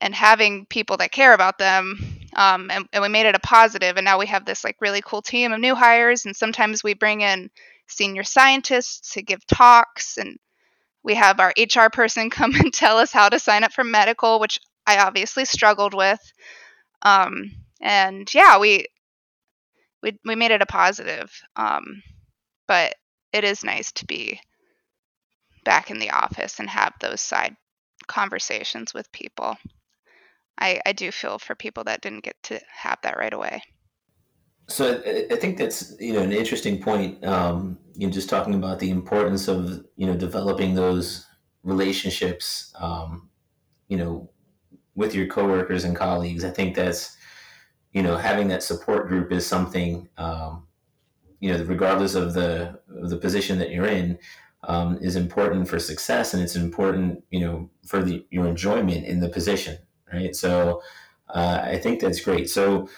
[0.01, 1.99] and having people that care about them
[2.37, 5.01] um, and, and, we made it a positive and now we have this like really
[5.05, 7.51] cool team of new hires and sometimes we bring in
[7.89, 10.39] senior scientists to give talks and
[11.03, 14.41] we have our hr person come and tell us how to sign up for medical
[14.41, 16.21] which i obviously struggled with
[17.03, 18.87] um, and yeah we
[20.03, 22.03] we, we made it a positive um,
[22.67, 22.95] but
[23.33, 24.41] it is nice to be
[25.65, 27.57] back in the office and have those side
[28.07, 29.57] conversations with people.
[30.59, 33.63] I, I do feel for people that didn't get to have that right away.
[34.69, 37.25] So I, I think that's you know an interesting point.
[37.25, 41.27] Um, you know, just talking about the importance of you know developing those
[41.63, 42.73] relationships.
[42.79, 43.31] Um,
[43.89, 44.31] you know,
[44.95, 46.45] with your coworkers and colleagues.
[46.45, 47.17] I think that's
[47.93, 50.09] you know having that support group is something.
[50.19, 50.67] Um,
[51.41, 54.19] you know, regardless of the of the position that you're in,
[54.65, 59.21] um, is important for success and it's important you know for the your enjoyment in
[59.21, 59.79] the position
[60.13, 60.83] right so
[61.29, 62.89] uh, i think that's great so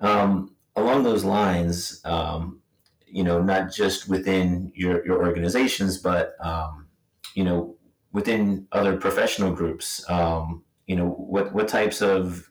[0.00, 2.60] um, along those lines um,
[3.06, 6.86] you know not just within your, your organizations but um,
[7.34, 7.76] you know
[8.12, 12.50] within other professional groups um, you know what what types of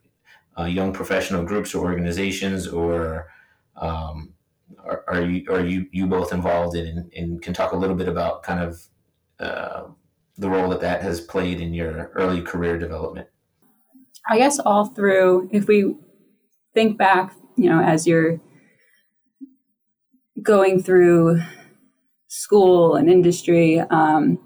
[0.58, 3.30] uh, young professional groups or organizations or
[3.78, 4.34] um,
[4.84, 8.08] are, are you are you you both involved in and can talk a little bit
[8.08, 8.82] about kind of
[9.40, 9.84] uh,
[10.38, 13.28] the role that that has played in your early career development?
[14.30, 15.96] I guess all through, if we
[16.74, 18.40] think back, you know, as you're
[20.42, 21.42] going through
[22.28, 24.40] school and industry, um,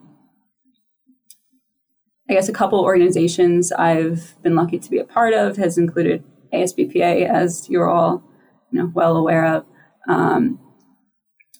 [2.29, 6.23] I guess a couple organizations I've been lucky to be a part of has included
[6.51, 8.23] ASBPA, as you're all
[8.71, 9.65] you know well aware of,
[10.07, 10.59] um,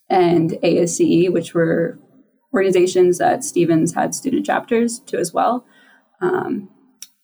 [0.10, 2.00] and ASCE, which were
[2.54, 5.66] organizations that Stevens had student chapters to as well.
[6.22, 6.70] Um,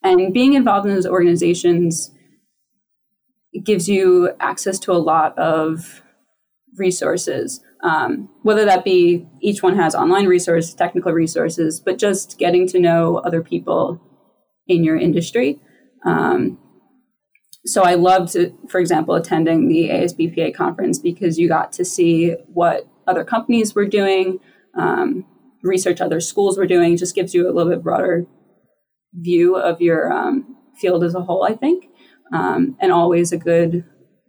[0.04, 2.12] and being involved in those organizations
[3.52, 6.02] it gives you access to a lot of
[6.78, 12.68] resources, um, whether that be each one has online resources, technical resources, but just getting
[12.68, 14.00] to know other people
[14.68, 15.60] in your industry.
[16.06, 16.60] Um,
[17.66, 18.36] so I loved,
[18.70, 23.86] for example, attending the ASBPA conference because you got to see what other companies were
[23.86, 24.40] doing,
[24.78, 25.26] um,
[25.64, 26.96] research other schools were doing.
[26.96, 28.26] Just gives you a little bit broader
[29.14, 31.86] view of your um, field as a whole, I think,
[32.32, 33.84] um, and always a good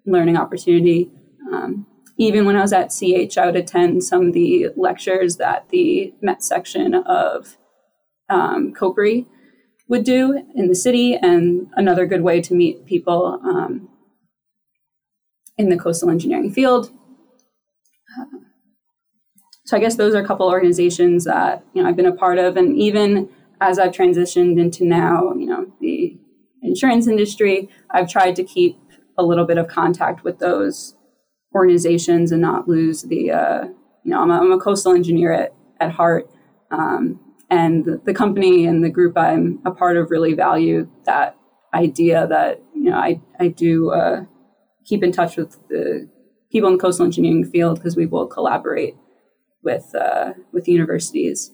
[0.06, 1.10] learning opportunity.
[1.52, 1.86] Um,
[2.18, 6.12] even when I was at CH, I would attend some of the lectures that the
[6.20, 7.56] Met section of
[8.28, 9.26] um, COPRI
[9.88, 13.88] would do in the city, and another good way to meet people um,
[15.58, 16.90] in the coastal engineering field.
[19.64, 22.38] so I guess those are a couple organizations that you know I've been a part
[22.38, 23.28] of, and even
[23.60, 26.18] as I've transitioned into now, you know, the
[26.62, 28.78] insurance industry, I've tried to keep
[29.18, 30.94] a little bit of contact with those
[31.54, 33.64] organizations and not lose the, uh,
[34.04, 36.30] you know, I'm a, I'm a, coastal engineer at, at heart.
[36.70, 41.36] Um, and the, the, company and the group I'm a part of really value that
[41.74, 44.24] idea that, you know, I, I do uh,
[44.84, 46.08] keep in touch with the
[46.52, 48.94] people in the coastal engineering field because we will collaborate
[49.62, 51.50] with, uh, with universities.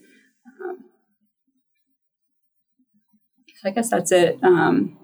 [3.64, 4.38] I guess that's it.
[4.44, 4.96] Um,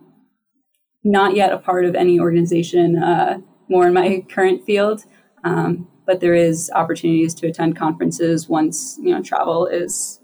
[1.04, 3.38] not yet a part of any organization, uh,
[3.68, 5.04] more in my current field,
[5.44, 10.20] um, but there is opportunities to attend conferences once you know travel is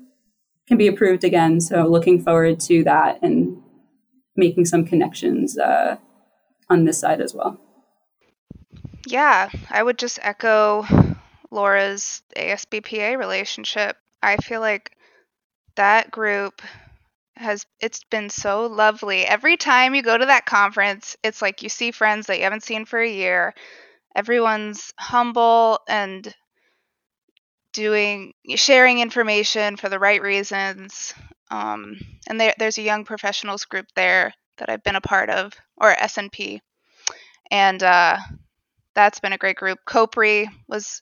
[0.66, 1.60] can be approved again.
[1.60, 3.60] So looking forward to that and
[4.36, 5.96] making some connections uh,
[6.68, 7.58] on this side as well.
[9.06, 10.84] Yeah, I would just echo
[11.50, 13.96] Laura's ASBPA relationship.
[14.22, 14.92] I feel like
[15.76, 16.60] that group
[17.38, 19.24] has it's been so lovely.
[19.24, 22.64] Every time you go to that conference, it's like you see friends that you haven't
[22.64, 23.54] seen for a year.
[24.14, 26.34] Everyone's humble and
[27.72, 31.14] doing sharing information for the right reasons.
[31.50, 31.96] Um,
[32.28, 35.94] and there, there's a young professionals group there that I've been a part of, or
[35.94, 36.60] SNP,
[37.50, 38.18] and uh,
[38.94, 39.78] that's been a great group.
[39.86, 41.00] COPRI was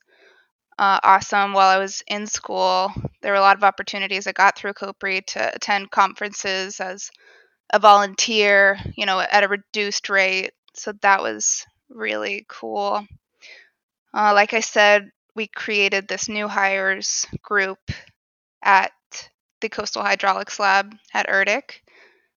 [0.78, 2.92] uh, awesome while I was in school.
[3.22, 7.10] There were a lot of opportunities I got through COPRI to attend conferences as
[7.72, 10.52] a volunteer, you know, at a reduced rate.
[10.74, 13.06] So that was really cool.
[14.14, 17.78] Uh, like I said, we created this new hires group
[18.62, 18.92] at
[19.60, 21.62] the Coastal Hydraulics Lab at ERDC,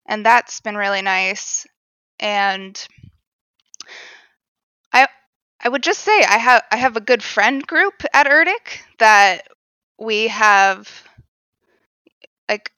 [0.08, 1.65] and that's been really nice.
[2.19, 2.88] And
[5.62, 9.48] I would just say I have I have a good friend group at ERDC that
[10.00, 11.04] we have
[12.50, 12.72] like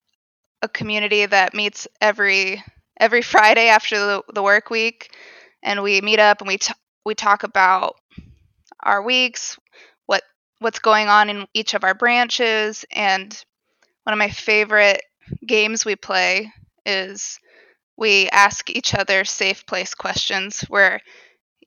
[0.61, 2.63] a community that meets every
[2.99, 5.15] every Friday after the, the work week,
[5.63, 6.73] and we meet up and we t-
[7.05, 7.95] we talk about
[8.81, 9.57] our weeks,
[10.05, 10.23] what
[10.59, 13.43] what's going on in each of our branches, and
[14.03, 15.03] one of my favorite
[15.45, 16.51] games we play
[16.85, 17.39] is
[17.97, 21.01] we ask each other safe place questions where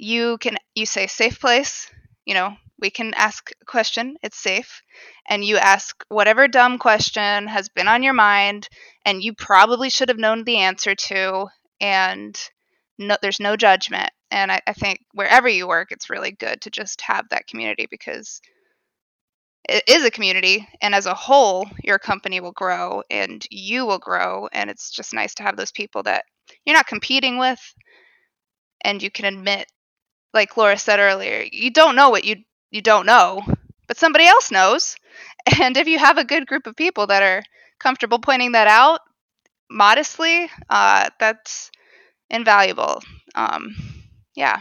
[0.02, 1.90] you can you say safe place
[2.26, 4.82] you know we can ask a question it's safe.
[5.26, 8.68] And you ask whatever dumb question has been on your mind
[9.06, 11.46] and you probably should have known the answer to
[11.80, 12.36] and
[12.98, 14.10] no, there's no judgment.
[14.30, 17.86] And I, I think wherever you work it's really good to just have that community
[17.88, 18.42] because
[19.68, 24.00] it is a community and as a whole your company will grow and you will
[24.00, 24.48] grow.
[24.52, 26.24] And it's just nice to have those people that
[26.66, 27.60] you're not competing with
[28.84, 29.68] and you can admit
[30.32, 32.36] like Laura said earlier, you don't know what you
[32.70, 33.42] you don't know,
[33.86, 34.96] but somebody else knows.
[35.60, 37.42] And if you have a good group of people that are
[37.80, 39.00] comfortable pointing that out
[39.68, 41.72] modestly, uh, that's
[42.30, 43.02] invaluable.
[43.34, 43.74] Um,
[44.36, 44.60] yeah,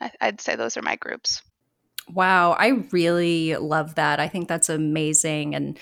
[0.00, 1.42] I, I'd say those are my groups.
[2.08, 4.20] Wow, I really love that.
[4.20, 5.78] I think that's amazing and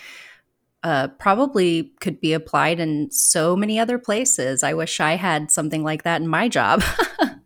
[0.82, 4.62] uh, probably could be applied in so many other places.
[4.62, 6.82] I wish I had something like that in my job.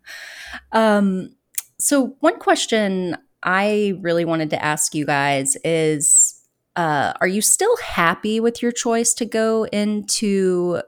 [0.71, 1.35] um,
[1.79, 6.41] so, one question I really wanted to ask you guys is
[6.75, 10.81] uh, Are you still happy with your choice to go into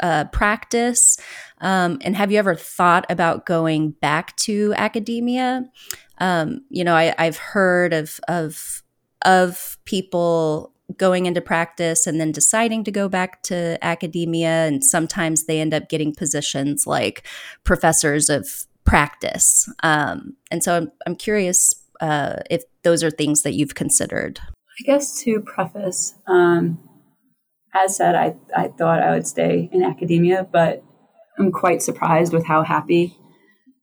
[0.00, 1.18] uh, practice?
[1.60, 5.64] Um, and have you ever thought about going back to academia?
[6.18, 8.82] Um, you know, I, I've heard of, of,
[9.24, 14.66] of people going into practice and then deciding to go back to academia.
[14.66, 17.26] And sometimes they end up getting positions like
[17.64, 19.70] professors of practice.
[19.82, 24.40] Um, and so I'm, I'm curious uh, if those are things that you've considered.
[24.80, 26.78] I guess to preface, um,
[27.74, 30.82] as said, I, I thought I would stay in academia, but
[31.38, 33.16] I'm quite surprised with how happy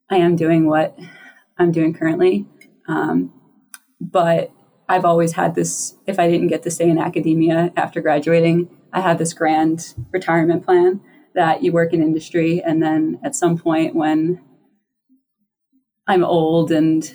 [0.09, 0.97] I am doing what
[1.57, 2.45] I'm doing currently.
[2.87, 3.33] Um,
[3.99, 4.51] but
[4.89, 9.01] I've always had this if I didn't get to stay in academia after graduating, I
[9.01, 11.01] had this grand retirement plan
[11.35, 14.41] that you work in industry and then at some point when
[16.07, 17.13] I'm old and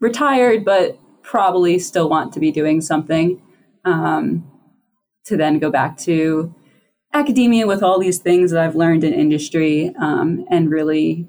[0.00, 3.42] retired, but probably still want to be doing something
[3.84, 4.50] um,
[5.26, 6.54] to then go back to
[7.12, 11.28] academia with all these things that I've learned in industry um, and really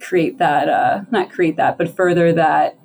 [0.00, 2.78] create that, uh, not create that, but further that.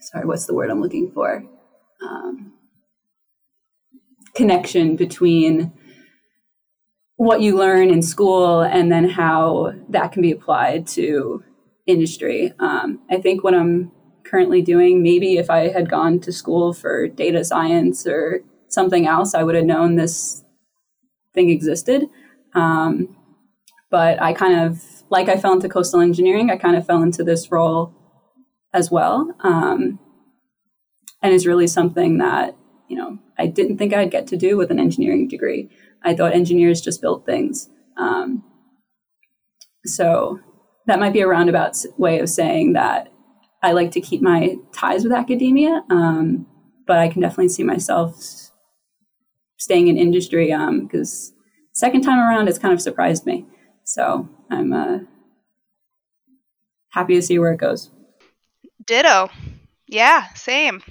[0.00, 1.44] Sorry, what's the word I'm looking for?
[2.02, 2.52] Um,
[4.34, 5.72] connection between
[7.16, 11.42] what you learn in school and then how that can be applied to
[11.86, 12.52] industry.
[12.58, 13.92] Um, I think what I'm
[14.24, 19.34] currently doing, maybe if I had gone to school for data science or something else,
[19.34, 20.44] I would have known this
[21.34, 22.08] thing existed.
[22.54, 23.16] Um,
[23.90, 27.22] but I kind of, like I fell into coastal engineering, I kind of fell into
[27.22, 27.92] this role
[28.72, 29.34] as well.
[29.40, 30.00] Um,
[31.22, 32.56] and is really something that,
[32.88, 35.70] you know, I didn't think I'd get to do with an engineering degree.
[36.04, 37.68] I thought engineers just built things.
[37.96, 38.44] Um,
[39.86, 40.40] so
[40.86, 43.12] that might be a roundabout way of saying that
[43.62, 46.46] I like to keep my ties with academia, um,
[46.86, 48.22] but I can definitely see myself
[49.58, 50.46] staying in industry
[50.82, 51.42] because um,
[51.72, 53.46] second time around it's kind of surprised me.
[53.84, 54.98] So I'm uh,
[56.90, 57.90] happy to see where it goes.
[58.86, 59.30] Ditto.
[59.86, 60.82] Yeah, same.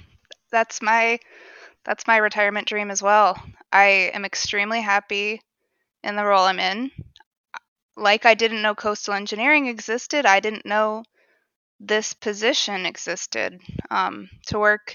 [0.50, 1.20] That's my
[1.84, 3.40] that's my retirement dream as well.
[3.74, 5.42] I am extremely happy
[6.04, 6.92] in the role I'm in.
[7.96, 11.02] Like I didn't know coastal engineering existed, I didn't know
[11.80, 13.60] this position existed.
[13.90, 14.94] Um, to work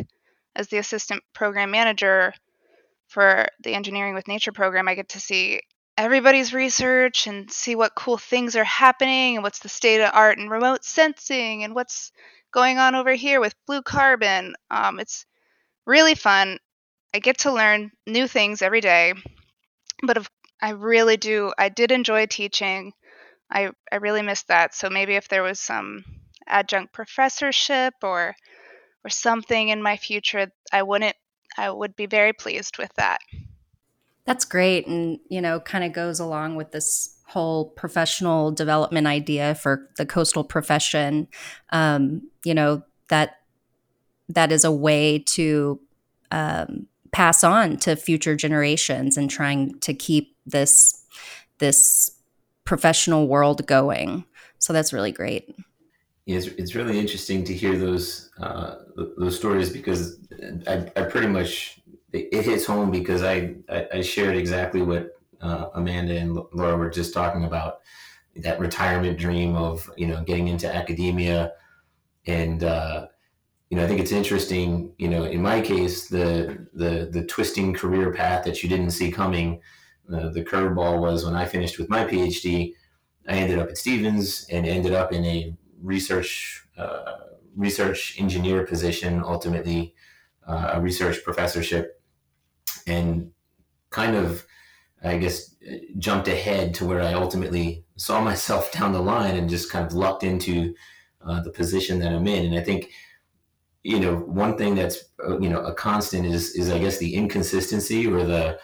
[0.55, 2.33] as the assistant program manager
[3.07, 5.61] for the Engineering with Nature program, I get to see
[5.97, 10.37] everybody's research and see what cool things are happening and what's the state of art
[10.37, 12.13] in remote sensing and what's
[12.51, 14.55] going on over here with blue carbon.
[14.71, 15.25] Um, it's
[15.85, 16.59] really fun.
[17.13, 19.13] I get to learn new things every day.
[20.03, 20.27] But
[20.61, 22.93] I really do, I did enjoy teaching.
[23.51, 24.75] I, I really missed that.
[24.75, 26.03] So maybe if there was some
[26.47, 28.35] adjunct professorship or
[29.05, 31.15] or something in my future, I wouldn't
[31.57, 33.19] I would be very pleased with that.
[34.25, 39.55] That's great and you know kind of goes along with this whole professional development idea
[39.55, 41.27] for the coastal profession.
[41.71, 43.37] Um, you know that
[44.27, 45.79] that is a way to
[46.31, 51.05] um, pass on to future generations and trying to keep this
[51.59, 52.11] this
[52.63, 54.23] professional world going.
[54.59, 55.55] So that's really great.
[56.25, 58.75] It's, it's really interesting to hear those uh,
[59.17, 60.19] those stories because
[60.67, 61.81] I, I pretty much
[62.11, 66.89] it hits home because I, I, I shared exactly what uh, Amanda and Laura were
[66.89, 67.79] just talking about
[68.35, 71.53] that retirement dream of you know getting into academia
[72.27, 73.07] and uh,
[73.69, 77.73] you know, I think it's interesting, you know, in my case, the the the twisting
[77.73, 79.61] career path that you didn't see coming,
[80.11, 82.73] uh, the curveball was when I finished with my PhD,
[83.27, 87.13] I ended up at Stevens and ended up in a research uh,
[87.55, 89.93] research engineer position, ultimately
[90.47, 92.01] uh, a research professorship,
[92.87, 93.31] and
[93.91, 94.45] kind of,
[95.03, 95.55] I guess,
[95.99, 99.93] jumped ahead to where I ultimately saw myself down the line and just kind of
[99.93, 100.73] lucked into
[101.23, 102.89] uh, the position that I'm in, and I think
[103.83, 107.15] you know, one thing that's uh, you know a constant is is I guess the
[107.15, 108.59] inconsistency or the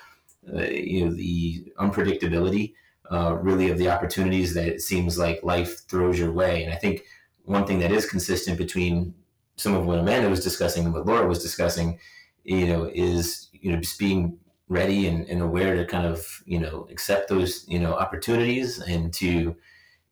[0.53, 2.73] uh, you know the unpredictability
[3.11, 6.63] uh, really of the opportunities that it seems like life throws your way.
[6.63, 7.03] And I think
[7.43, 9.13] one thing that is consistent between
[9.57, 11.99] some of what Amanda was discussing and what Laura was discussing,
[12.43, 14.37] you know, is you know just being
[14.67, 19.13] ready and, and aware to kind of you know accept those you know opportunities and
[19.13, 19.55] to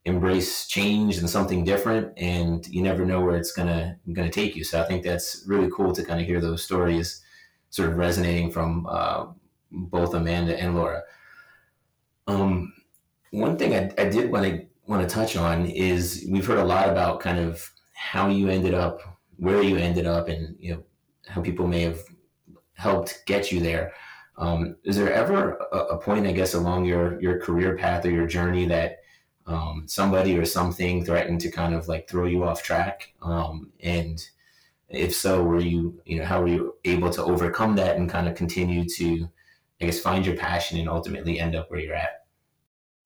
[0.06, 4.64] embrace change and something different and you never know where it's gonna gonna take you.
[4.64, 7.22] So i think that's really cool to kind of hear those stories
[7.70, 9.28] sort of resonating from uh,
[9.72, 11.04] both amanda and laura.
[12.28, 12.74] Um,
[13.32, 16.66] one thing i, I did want to want to touch on is we've heard a
[16.66, 19.00] lot about kind of how you ended up
[19.38, 20.84] where you ended up and you know
[21.28, 22.00] how people may have
[22.74, 23.94] helped get you there.
[24.38, 28.10] Um, is there ever a, a point i guess along your your career path or
[28.10, 29.03] your journey that
[29.46, 33.14] um, somebody or something threatened to kind of like throw you off track?
[33.22, 34.26] Um, and
[34.90, 38.28] if so, were you, you know, how were you able to overcome that and kind
[38.28, 39.30] of continue to,
[39.82, 42.26] I guess, find your passion and ultimately end up where you're at?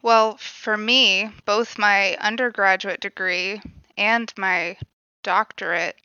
[0.02, 3.62] Well, for me, both my undergraduate degree
[3.98, 4.78] and my
[5.24, 5.96] doctorate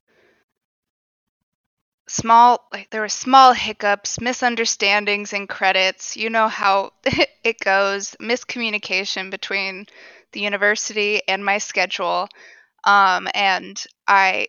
[2.09, 6.93] small like there were small hiccups misunderstandings in credits you know how
[7.45, 9.87] it goes miscommunication between
[10.33, 12.29] the university and my schedule
[12.85, 14.47] um, and i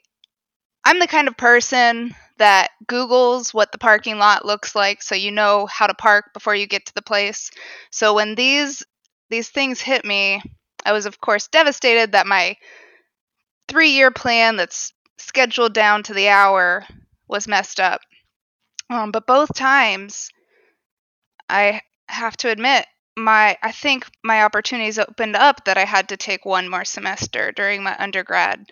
[0.85, 5.31] i'm the kind of person that googles what the parking lot looks like so you
[5.31, 7.51] know how to park before you get to the place
[7.91, 8.83] so when these
[9.29, 10.41] these things hit me
[10.85, 12.55] i was of course devastated that my
[13.67, 16.85] three year plan that's scheduled down to the hour
[17.27, 18.01] was messed up.
[18.89, 20.29] Um, but both times,
[21.49, 22.85] I have to admit,
[23.15, 27.51] my I think my opportunities opened up that I had to take one more semester
[27.51, 28.65] during my undergrad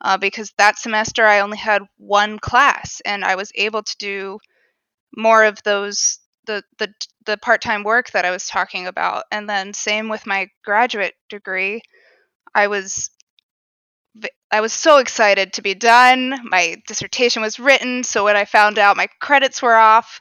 [0.00, 4.38] uh, because that semester I only had one class and I was able to do
[5.16, 6.92] more of those the the
[7.26, 11.82] the part-time work that I was talking about and then same with my graduate degree
[12.54, 13.10] I was
[14.50, 16.38] I was so excited to be done.
[16.44, 20.20] My dissertation was written, so when I found out my credits were off,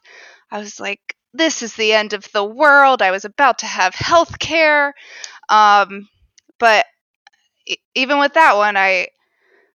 [0.52, 3.02] I was like, this is the end of the world.
[3.02, 4.94] I was about to have health care.
[5.50, 6.10] Um,
[6.60, 6.86] but
[7.96, 9.10] even with that one, I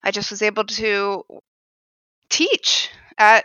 [0.04, 1.24] I just was able to
[2.28, 3.44] teach at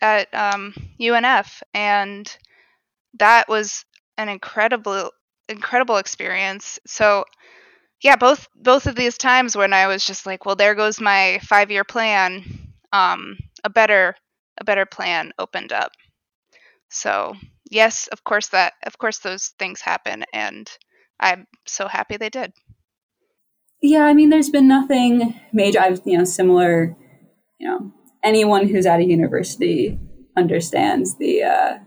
[0.00, 2.36] at um, UNF, and
[3.18, 3.84] that was
[4.18, 5.12] an incredible
[5.48, 6.78] incredible experience.
[6.86, 7.24] So
[8.02, 11.40] yeah, both both of these times when I was just like, well, there goes my
[11.44, 12.44] five year plan.
[12.92, 14.16] Um, a better
[14.60, 15.92] a better plan opened up.
[16.92, 17.34] So
[17.70, 20.70] yes, of course that of course those things happen, and
[21.18, 22.52] I'm so happy they did.
[23.80, 25.80] Yeah, I mean, there's been nothing major.
[25.80, 26.96] I've you know similar.
[27.58, 29.98] You know, anyone who's at a university
[30.36, 31.78] understands the uh,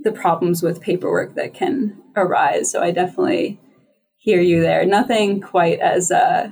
[0.00, 2.70] the problems with paperwork that can arise.
[2.72, 3.60] So I definitely
[4.16, 4.84] hear you there.
[4.84, 6.50] Nothing quite as uh,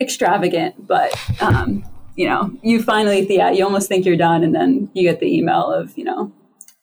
[0.00, 1.84] extravagant, but um,
[2.16, 5.34] you know, you finally, yeah, you almost think you're done, and then you get the
[5.34, 6.32] email of, you know,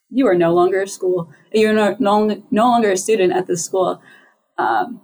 [0.10, 3.64] you are no longer a school, you're no, no, no longer a student at this
[3.64, 4.02] school.
[4.58, 5.02] Um,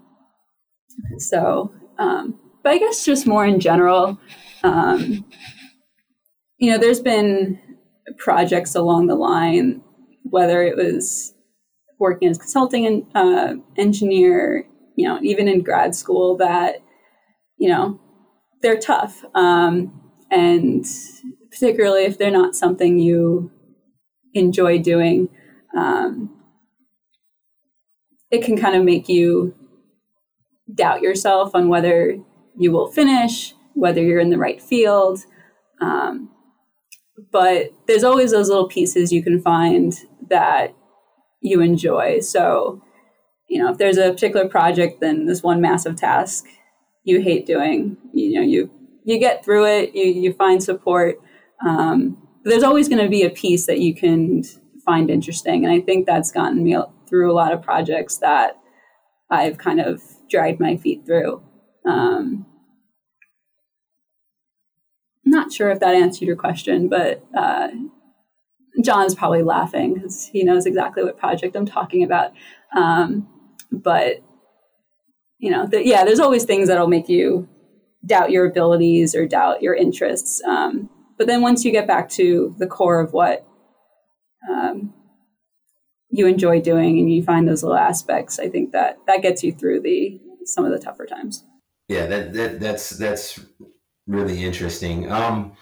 [1.17, 4.19] so, um, but I guess just more in general,
[4.63, 5.25] um,
[6.57, 7.59] you know, there's been
[8.17, 9.81] projects along the line
[10.29, 11.33] whether it was
[11.99, 16.77] working as consulting uh, engineer, you know, even in grad school, that
[17.57, 17.99] you know
[18.61, 20.85] they're tough, um, and
[21.51, 23.51] particularly if they're not something you
[24.33, 25.29] enjoy doing,
[25.75, 26.29] um,
[28.31, 29.55] it can kind of make you
[30.73, 32.17] doubt yourself on whether
[32.57, 35.19] you will finish, whether you're in the right field.
[35.81, 36.29] Um,
[37.31, 39.93] but there's always those little pieces you can find
[40.29, 40.75] that
[41.41, 42.19] you enjoy.
[42.19, 42.81] So,
[43.49, 46.45] you know, if there's a particular project, then this one massive task
[47.05, 48.69] you hate doing, you know, you
[49.05, 51.21] you get through it, you you find support.
[51.65, 54.43] Um, there's always going to be a piece that you can
[54.83, 56.77] find interesting, and I think that's gotten me
[57.07, 58.57] through a lot of projects that
[59.29, 61.41] I've kind of dragged my feet through.
[61.85, 62.45] Um,
[65.23, 67.67] not sure if that answered your question, but uh,
[68.83, 72.31] Jon's probably laughing because he knows exactly what project I'm talking about.
[72.75, 73.27] Um,
[73.71, 74.23] but
[75.37, 77.47] you know, yeah, there's always things that'll make you
[78.05, 80.41] doubt your abilities or doubt your interests.
[80.43, 83.47] Um, but then once you get back to the core of what
[84.49, 84.93] um,
[86.09, 89.51] you enjoy doing and you find those little aspects, I think that that gets you
[89.51, 91.43] through the some of the tougher times.
[91.87, 93.39] Yeah, that, that that's that's
[94.07, 95.11] really interesting.
[95.11, 95.53] Um,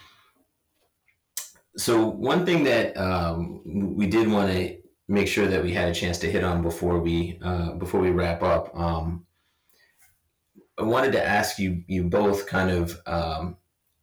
[1.78, 3.62] so one thing that um,
[3.96, 4.78] we did want to
[5.08, 8.12] make sure that we had a chance to hit on before we uh, before we
[8.12, 8.76] wrap up.
[8.76, 9.26] Um,
[10.78, 13.58] I wanted to ask you you both kind of um,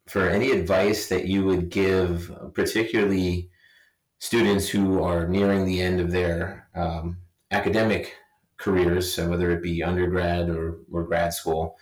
[0.07, 3.49] for any advice that you would give, particularly
[4.19, 7.17] students who are nearing the end of their um,
[7.51, 8.15] academic
[8.57, 11.77] careers, so whether it be undergrad or, or grad school,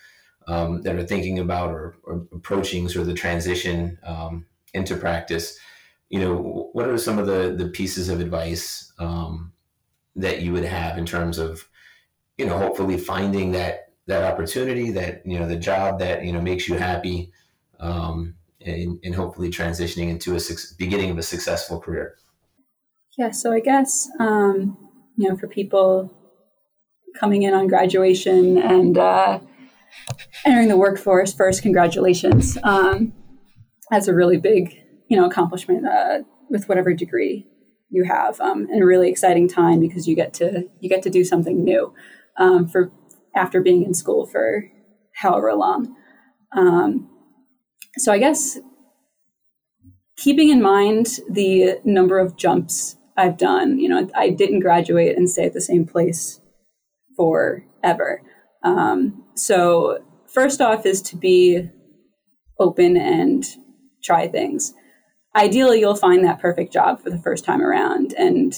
[0.47, 5.59] um, that are thinking about or, or, approaching sort of the transition um, into practice
[6.09, 9.53] you know, what are some of the the pieces of advice um,
[10.15, 11.67] that you would have in terms of,
[12.37, 16.41] you know, hopefully finding that that opportunity, that you know, the job that you know
[16.41, 17.31] makes you happy,
[17.79, 18.35] um,
[18.65, 22.15] and, and hopefully transitioning into a su- beginning of a successful career.
[23.17, 24.77] Yeah, so I guess um,
[25.15, 26.11] you know, for people
[27.15, 29.39] coming in on graduation and uh,
[30.45, 32.57] entering the workforce, first, congratulations.
[32.63, 33.13] Um,
[33.91, 34.75] that's a really big
[35.07, 37.45] you know accomplishment uh, with whatever degree
[37.91, 41.09] you have um, and a really exciting time because you get to you get to
[41.11, 41.93] do something new
[42.37, 42.91] um, for
[43.35, 44.65] after being in school for
[45.15, 45.95] however long
[46.55, 47.09] um,
[47.97, 48.59] so i guess
[50.17, 53.79] keeping in mind the number of jumps I've done.
[53.79, 56.39] You know, I didn't graduate and stay at the same place
[57.15, 58.21] forever.
[58.63, 61.69] Um, so, first off, is to be
[62.59, 63.45] open and
[64.03, 64.73] try things.
[65.35, 68.13] Ideally, you'll find that perfect job for the first time around.
[68.17, 68.53] And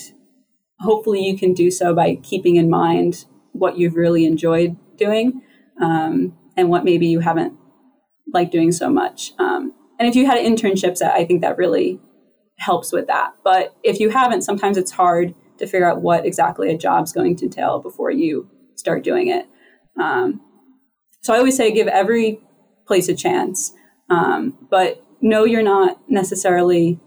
[0.79, 5.41] hopefully, you can do so by keeping in mind what you've really enjoyed doing
[5.81, 7.53] um, and what maybe you haven't
[8.33, 9.33] liked doing so much.
[9.39, 11.99] Um, and if you had internships, I think that really
[12.57, 13.33] helps with that.
[13.43, 17.35] But if you haven't, sometimes it's hard to figure out what exactly a job's going
[17.37, 19.47] to entail before you start doing it.
[19.99, 20.41] Um,
[21.21, 22.39] so I always say give every
[22.87, 23.73] place a chance,
[24.09, 26.99] um, but know you're not necessarily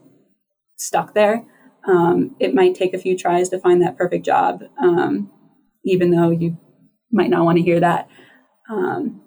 [0.77, 1.45] stuck there.
[1.87, 5.31] Um, it might take a few tries to find that perfect job, um,
[5.85, 6.57] even though you
[7.11, 8.09] might not want to hear that.
[8.71, 9.21] Um,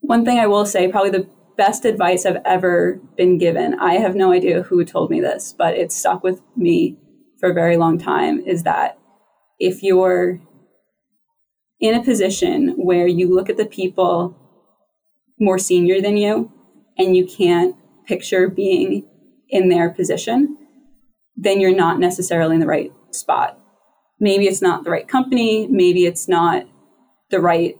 [0.00, 3.74] one thing I will say, probably the best advice I've ever been given.
[3.80, 6.98] I have no idea who told me this, but it stuck with me
[7.40, 8.98] for a very long time is that
[9.58, 10.40] if you're
[11.80, 14.36] in a position where you look at the people
[15.38, 16.50] more senior than you
[16.98, 19.06] and you can't picture being
[19.48, 20.56] in their position,
[21.36, 23.55] then you're not necessarily in the right spot.
[24.18, 26.66] Maybe it's not the right company, maybe it's not
[27.30, 27.78] the right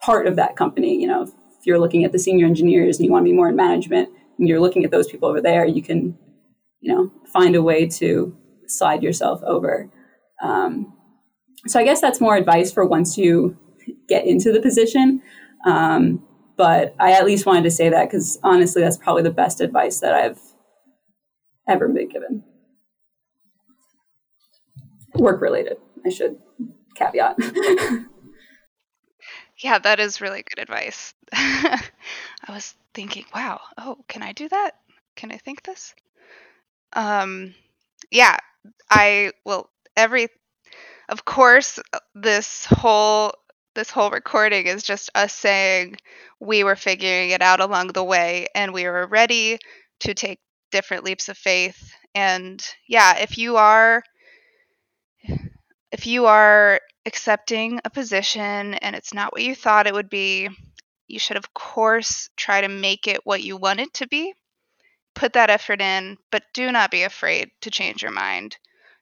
[0.00, 1.00] part of that company.
[1.00, 3.48] You know, if you're looking at the senior engineers and you want to be more
[3.48, 4.08] in management
[4.38, 6.16] and you're looking at those people over there, you can,
[6.80, 9.90] you know, find a way to slide yourself over.
[10.42, 10.94] Um,
[11.66, 13.56] so I guess that's more advice for once you
[14.08, 15.20] get into the position.
[15.66, 16.24] Um,
[16.56, 20.00] but I at least wanted to say that because honestly, that's probably the best advice
[20.00, 20.40] that I've
[21.68, 22.44] ever been given.
[25.18, 26.38] Work related, I should
[26.94, 27.36] caveat.
[29.60, 31.14] Yeah, that is really good advice.
[31.32, 31.80] I
[32.48, 34.72] was thinking, wow, oh, can I do that?
[35.16, 35.94] Can I think this?
[36.92, 37.54] Um,
[38.10, 38.36] yeah,
[38.90, 40.28] I will every
[41.08, 41.78] of course
[42.14, 43.32] this whole
[43.74, 45.96] this whole recording is just us saying
[46.40, 49.58] we were figuring it out along the way and we were ready
[50.00, 50.40] to take
[50.70, 54.02] different leaps of faith and yeah if you are
[55.90, 60.48] if you are accepting a position and it's not what you thought it would be,
[61.06, 64.34] you should, of course, try to make it what you want it to be.
[65.14, 68.56] Put that effort in, but do not be afraid to change your mind.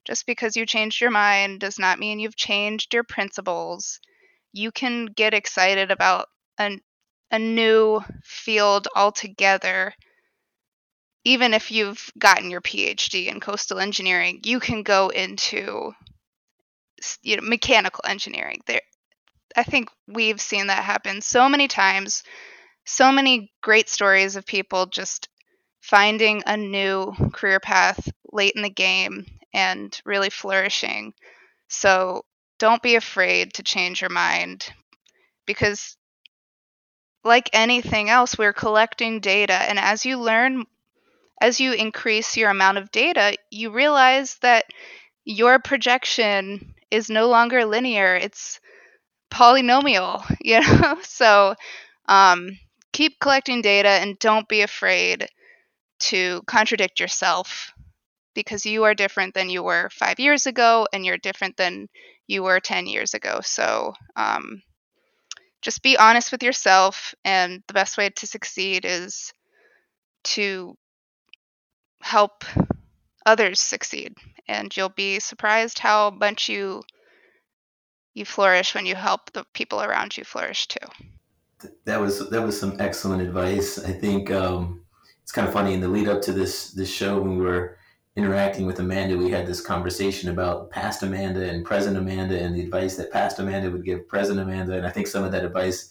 [0.05, 3.99] Just because you changed your mind does not mean you've changed your principles.
[4.53, 6.29] You can get excited about
[6.59, 6.81] an,
[7.33, 9.93] a new field altogether.
[11.25, 15.93] Even if you've gotten your PhD in coastal engineering, you can go into
[17.23, 18.61] you know mechanical engineering.
[18.67, 18.81] There
[19.57, 22.23] i think we've seen that happen so many times
[22.87, 25.29] so many great stories of people just
[25.81, 31.15] finding a new career path late in the game and really flourishing.
[31.69, 32.25] So
[32.59, 34.69] don't be afraid to change your mind
[35.47, 35.97] because
[37.25, 40.65] like anything else we're collecting data and as you learn
[41.41, 44.65] as you increase your amount of data you realize that
[45.27, 48.17] your projection is no longer linear.
[48.17, 48.61] It's
[49.31, 50.99] polynomial you know?
[51.03, 51.55] So
[52.09, 52.59] um,
[52.93, 55.29] keep collecting data and don't be afraid
[56.01, 57.73] to contradict yourself
[58.35, 61.89] because you are different than you were five years ago and you're different than
[62.29, 63.41] you were 10 years ago.
[63.43, 64.63] So um,
[65.63, 69.33] just be honest with yourself and the best way to succeed is
[70.25, 70.77] to
[72.01, 72.45] help
[73.27, 74.15] others succeed
[74.49, 76.83] and you'll be surprised how much you
[78.15, 80.87] you flourish when you help the people around you flourish too.
[81.85, 83.79] That was that was some excellent advice.
[83.79, 84.87] I think um,
[85.23, 87.77] it's kind of funny in the lead up to this this show when we were
[88.15, 92.63] interacting with amanda we had this conversation about past amanda and present amanda and the
[92.63, 95.91] advice that past amanda would give present amanda and i think some of that advice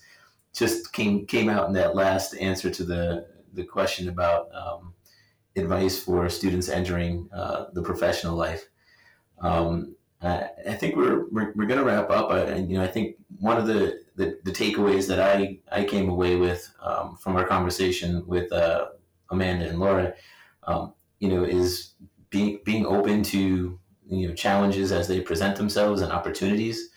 [0.51, 4.94] just came came out in that last answer to the the question about um,
[5.55, 8.67] advice for students entering uh, the professional life.
[9.39, 12.31] Um, I, I, think we're we're, we're going to wrap up.
[12.31, 15.83] I, and you know, I think one of the, the, the takeaways that I I
[15.83, 18.87] came away with um, from our conversation with uh,
[19.29, 20.13] Amanda and Laura,
[20.63, 21.93] um, you know, is
[22.29, 26.89] being being open to you know challenges as they present themselves and opportunities,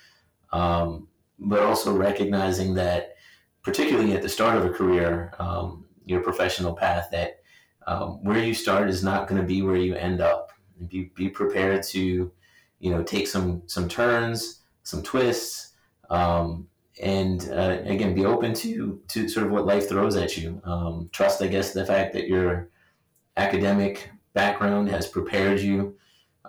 [0.52, 3.14] um, but also recognizing that,
[3.62, 7.40] particularly at the start of a career, um, your professional path, that
[7.88, 10.52] um, where you start is not going to be where you end up.
[10.88, 12.30] Be, be prepared to,
[12.78, 15.72] you know, take some some turns, some twists,
[16.10, 16.68] um,
[17.02, 20.60] and uh, again, be open to to sort of what life throws at you.
[20.64, 22.68] Um, trust, I guess, the fact that your
[23.36, 25.96] academic background has prepared you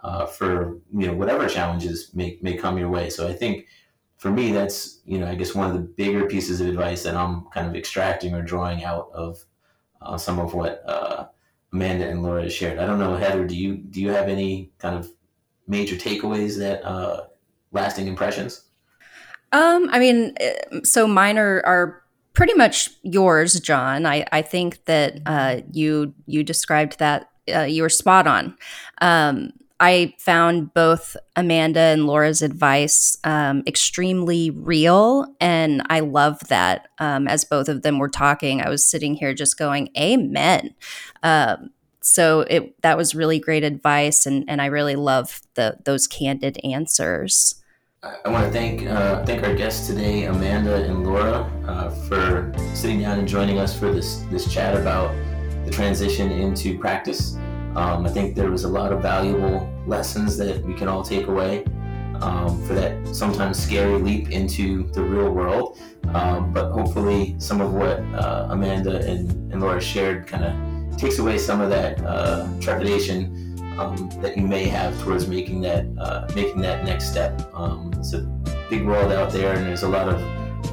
[0.03, 3.09] uh, for you know whatever challenges may may come your way.
[3.09, 3.65] So I think
[4.17, 7.15] for me, that's you know I guess one of the bigger pieces of advice that
[7.15, 9.45] I'm kind of extracting or drawing out of
[10.01, 11.27] uh, some of what uh,
[11.73, 12.79] Amanda and Laura shared.
[12.79, 15.09] I don't know, Heather, do you do you have any kind of
[15.67, 17.27] major takeaways that uh,
[17.71, 18.63] lasting impressions?
[19.51, 24.05] Um, I mean, eh, so mine are, are pretty much yours, Jon.
[24.05, 28.55] I, I think that uh, you you described that uh, you were spot on.
[29.01, 36.89] Um, I found both Amanda and Laura's advice um, extremely real, and I love that.
[36.99, 40.75] Um, as both of them were talking, I was sitting here just going, "Amen."
[41.23, 41.69] Um,
[42.01, 46.59] so it that was really great advice, and and I really love the those candid
[46.63, 47.55] answers.
[48.01, 53.01] I want to thank uh, thank our guests today, Amanda and Laura, uh, for sitting
[53.01, 55.13] down and joining us for this this chat about
[55.65, 57.37] the transition into practice.
[57.79, 61.27] Um, I think there was a lot of valuable lessons that we can all take
[61.27, 61.63] away
[62.19, 65.79] um, for that sometimes scary leap into the real world.
[66.13, 71.19] Um, but hopefully, some of what uh, Amanda and, and Laura shared kind of takes
[71.19, 76.27] away some of that uh, trepidation um, that you may have towards making that uh,
[76.35, 77.41] making that next step.
[77.53, 78.23] Um, it's a
[78.69, 80.19] big world out there, and there's a lot of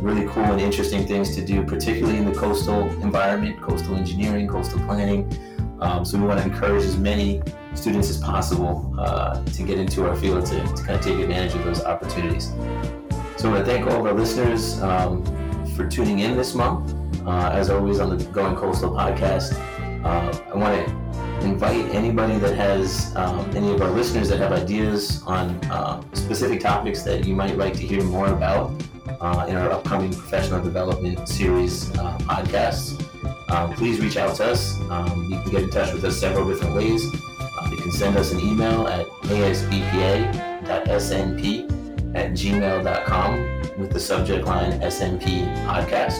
[0.03, 4.81] really cool and interesting things to do, particularly in the coastal environment, coastal engineering, coastal
[4.81, 5.31] planning.
[5.81, 7.43] Um, so we want to encourage as many
[7.75, 11.55] students as possible uh, to get into our field to, to, kind of take advantage
[11.55, 12.53] of those opportunities.
[13.37, 15.25] So I want to thank all of our listeners um,
[15.75, 16.95] for tuning in this month.
[17.27, 19.53] Uh, as always on the Going Coastal podcast,
[20.05, 21.07] uh, I want to
[21.45, 26.61] invite anybody that has um, any of our listeners that have ideas on uh, specific
[26.61, 28.71] topics that you might like to hear more about
[29.21, 32.96] uh, in our upcoming professional development series uh, podcasts
[33.49, 34.81] um, please reach out to us.
[34.91, 37.05] Um, you can get in touch with us several different ways.
[37.59, 40.27] Um, you can send us an email at asbpa.snp
[42.17, 46.19] at gmail.com with the subject line SNP Podcast.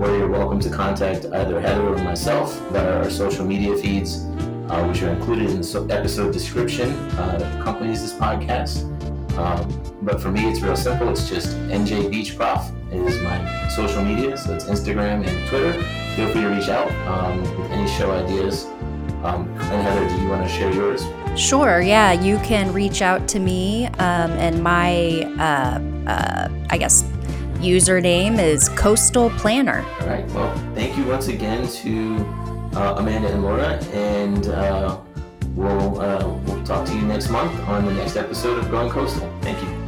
[0.00, 4.24] Or you're welcome to contact either Heather or myself via our social media feeds,
[4.68, 8.88] uh, which are included in the episode description uh, that accompanies this podcast.
[9.38, 11.08] Um, but for me, it's real simple.
[11.08, 16.01] It's just NJ Beach Prof is my social media, so it's Instagram and Twitter.
[16.16, 18.66] Feel free to reach out um, with any show ideas.
[19.24, 21.06] Um, and Heather, do you want to share yours?
[21.36, 21.80] Sure.
[21.80, 27.04] Yeah, you can reach out to me, um, and my, uh, uh, I guess,
[27.58, 29.84] username is Coastal Planner.
[30.00, 30.26] All right.
[30.32, 32.16] Well, thank you once again to
[32.76, 34.98] uh, Amanda and Laura, and uh,
[35.54, 39.30] we'll uh, we'll talk to you next month on the next episode of Going Coastal.
[39.40, 39.81] Thank you.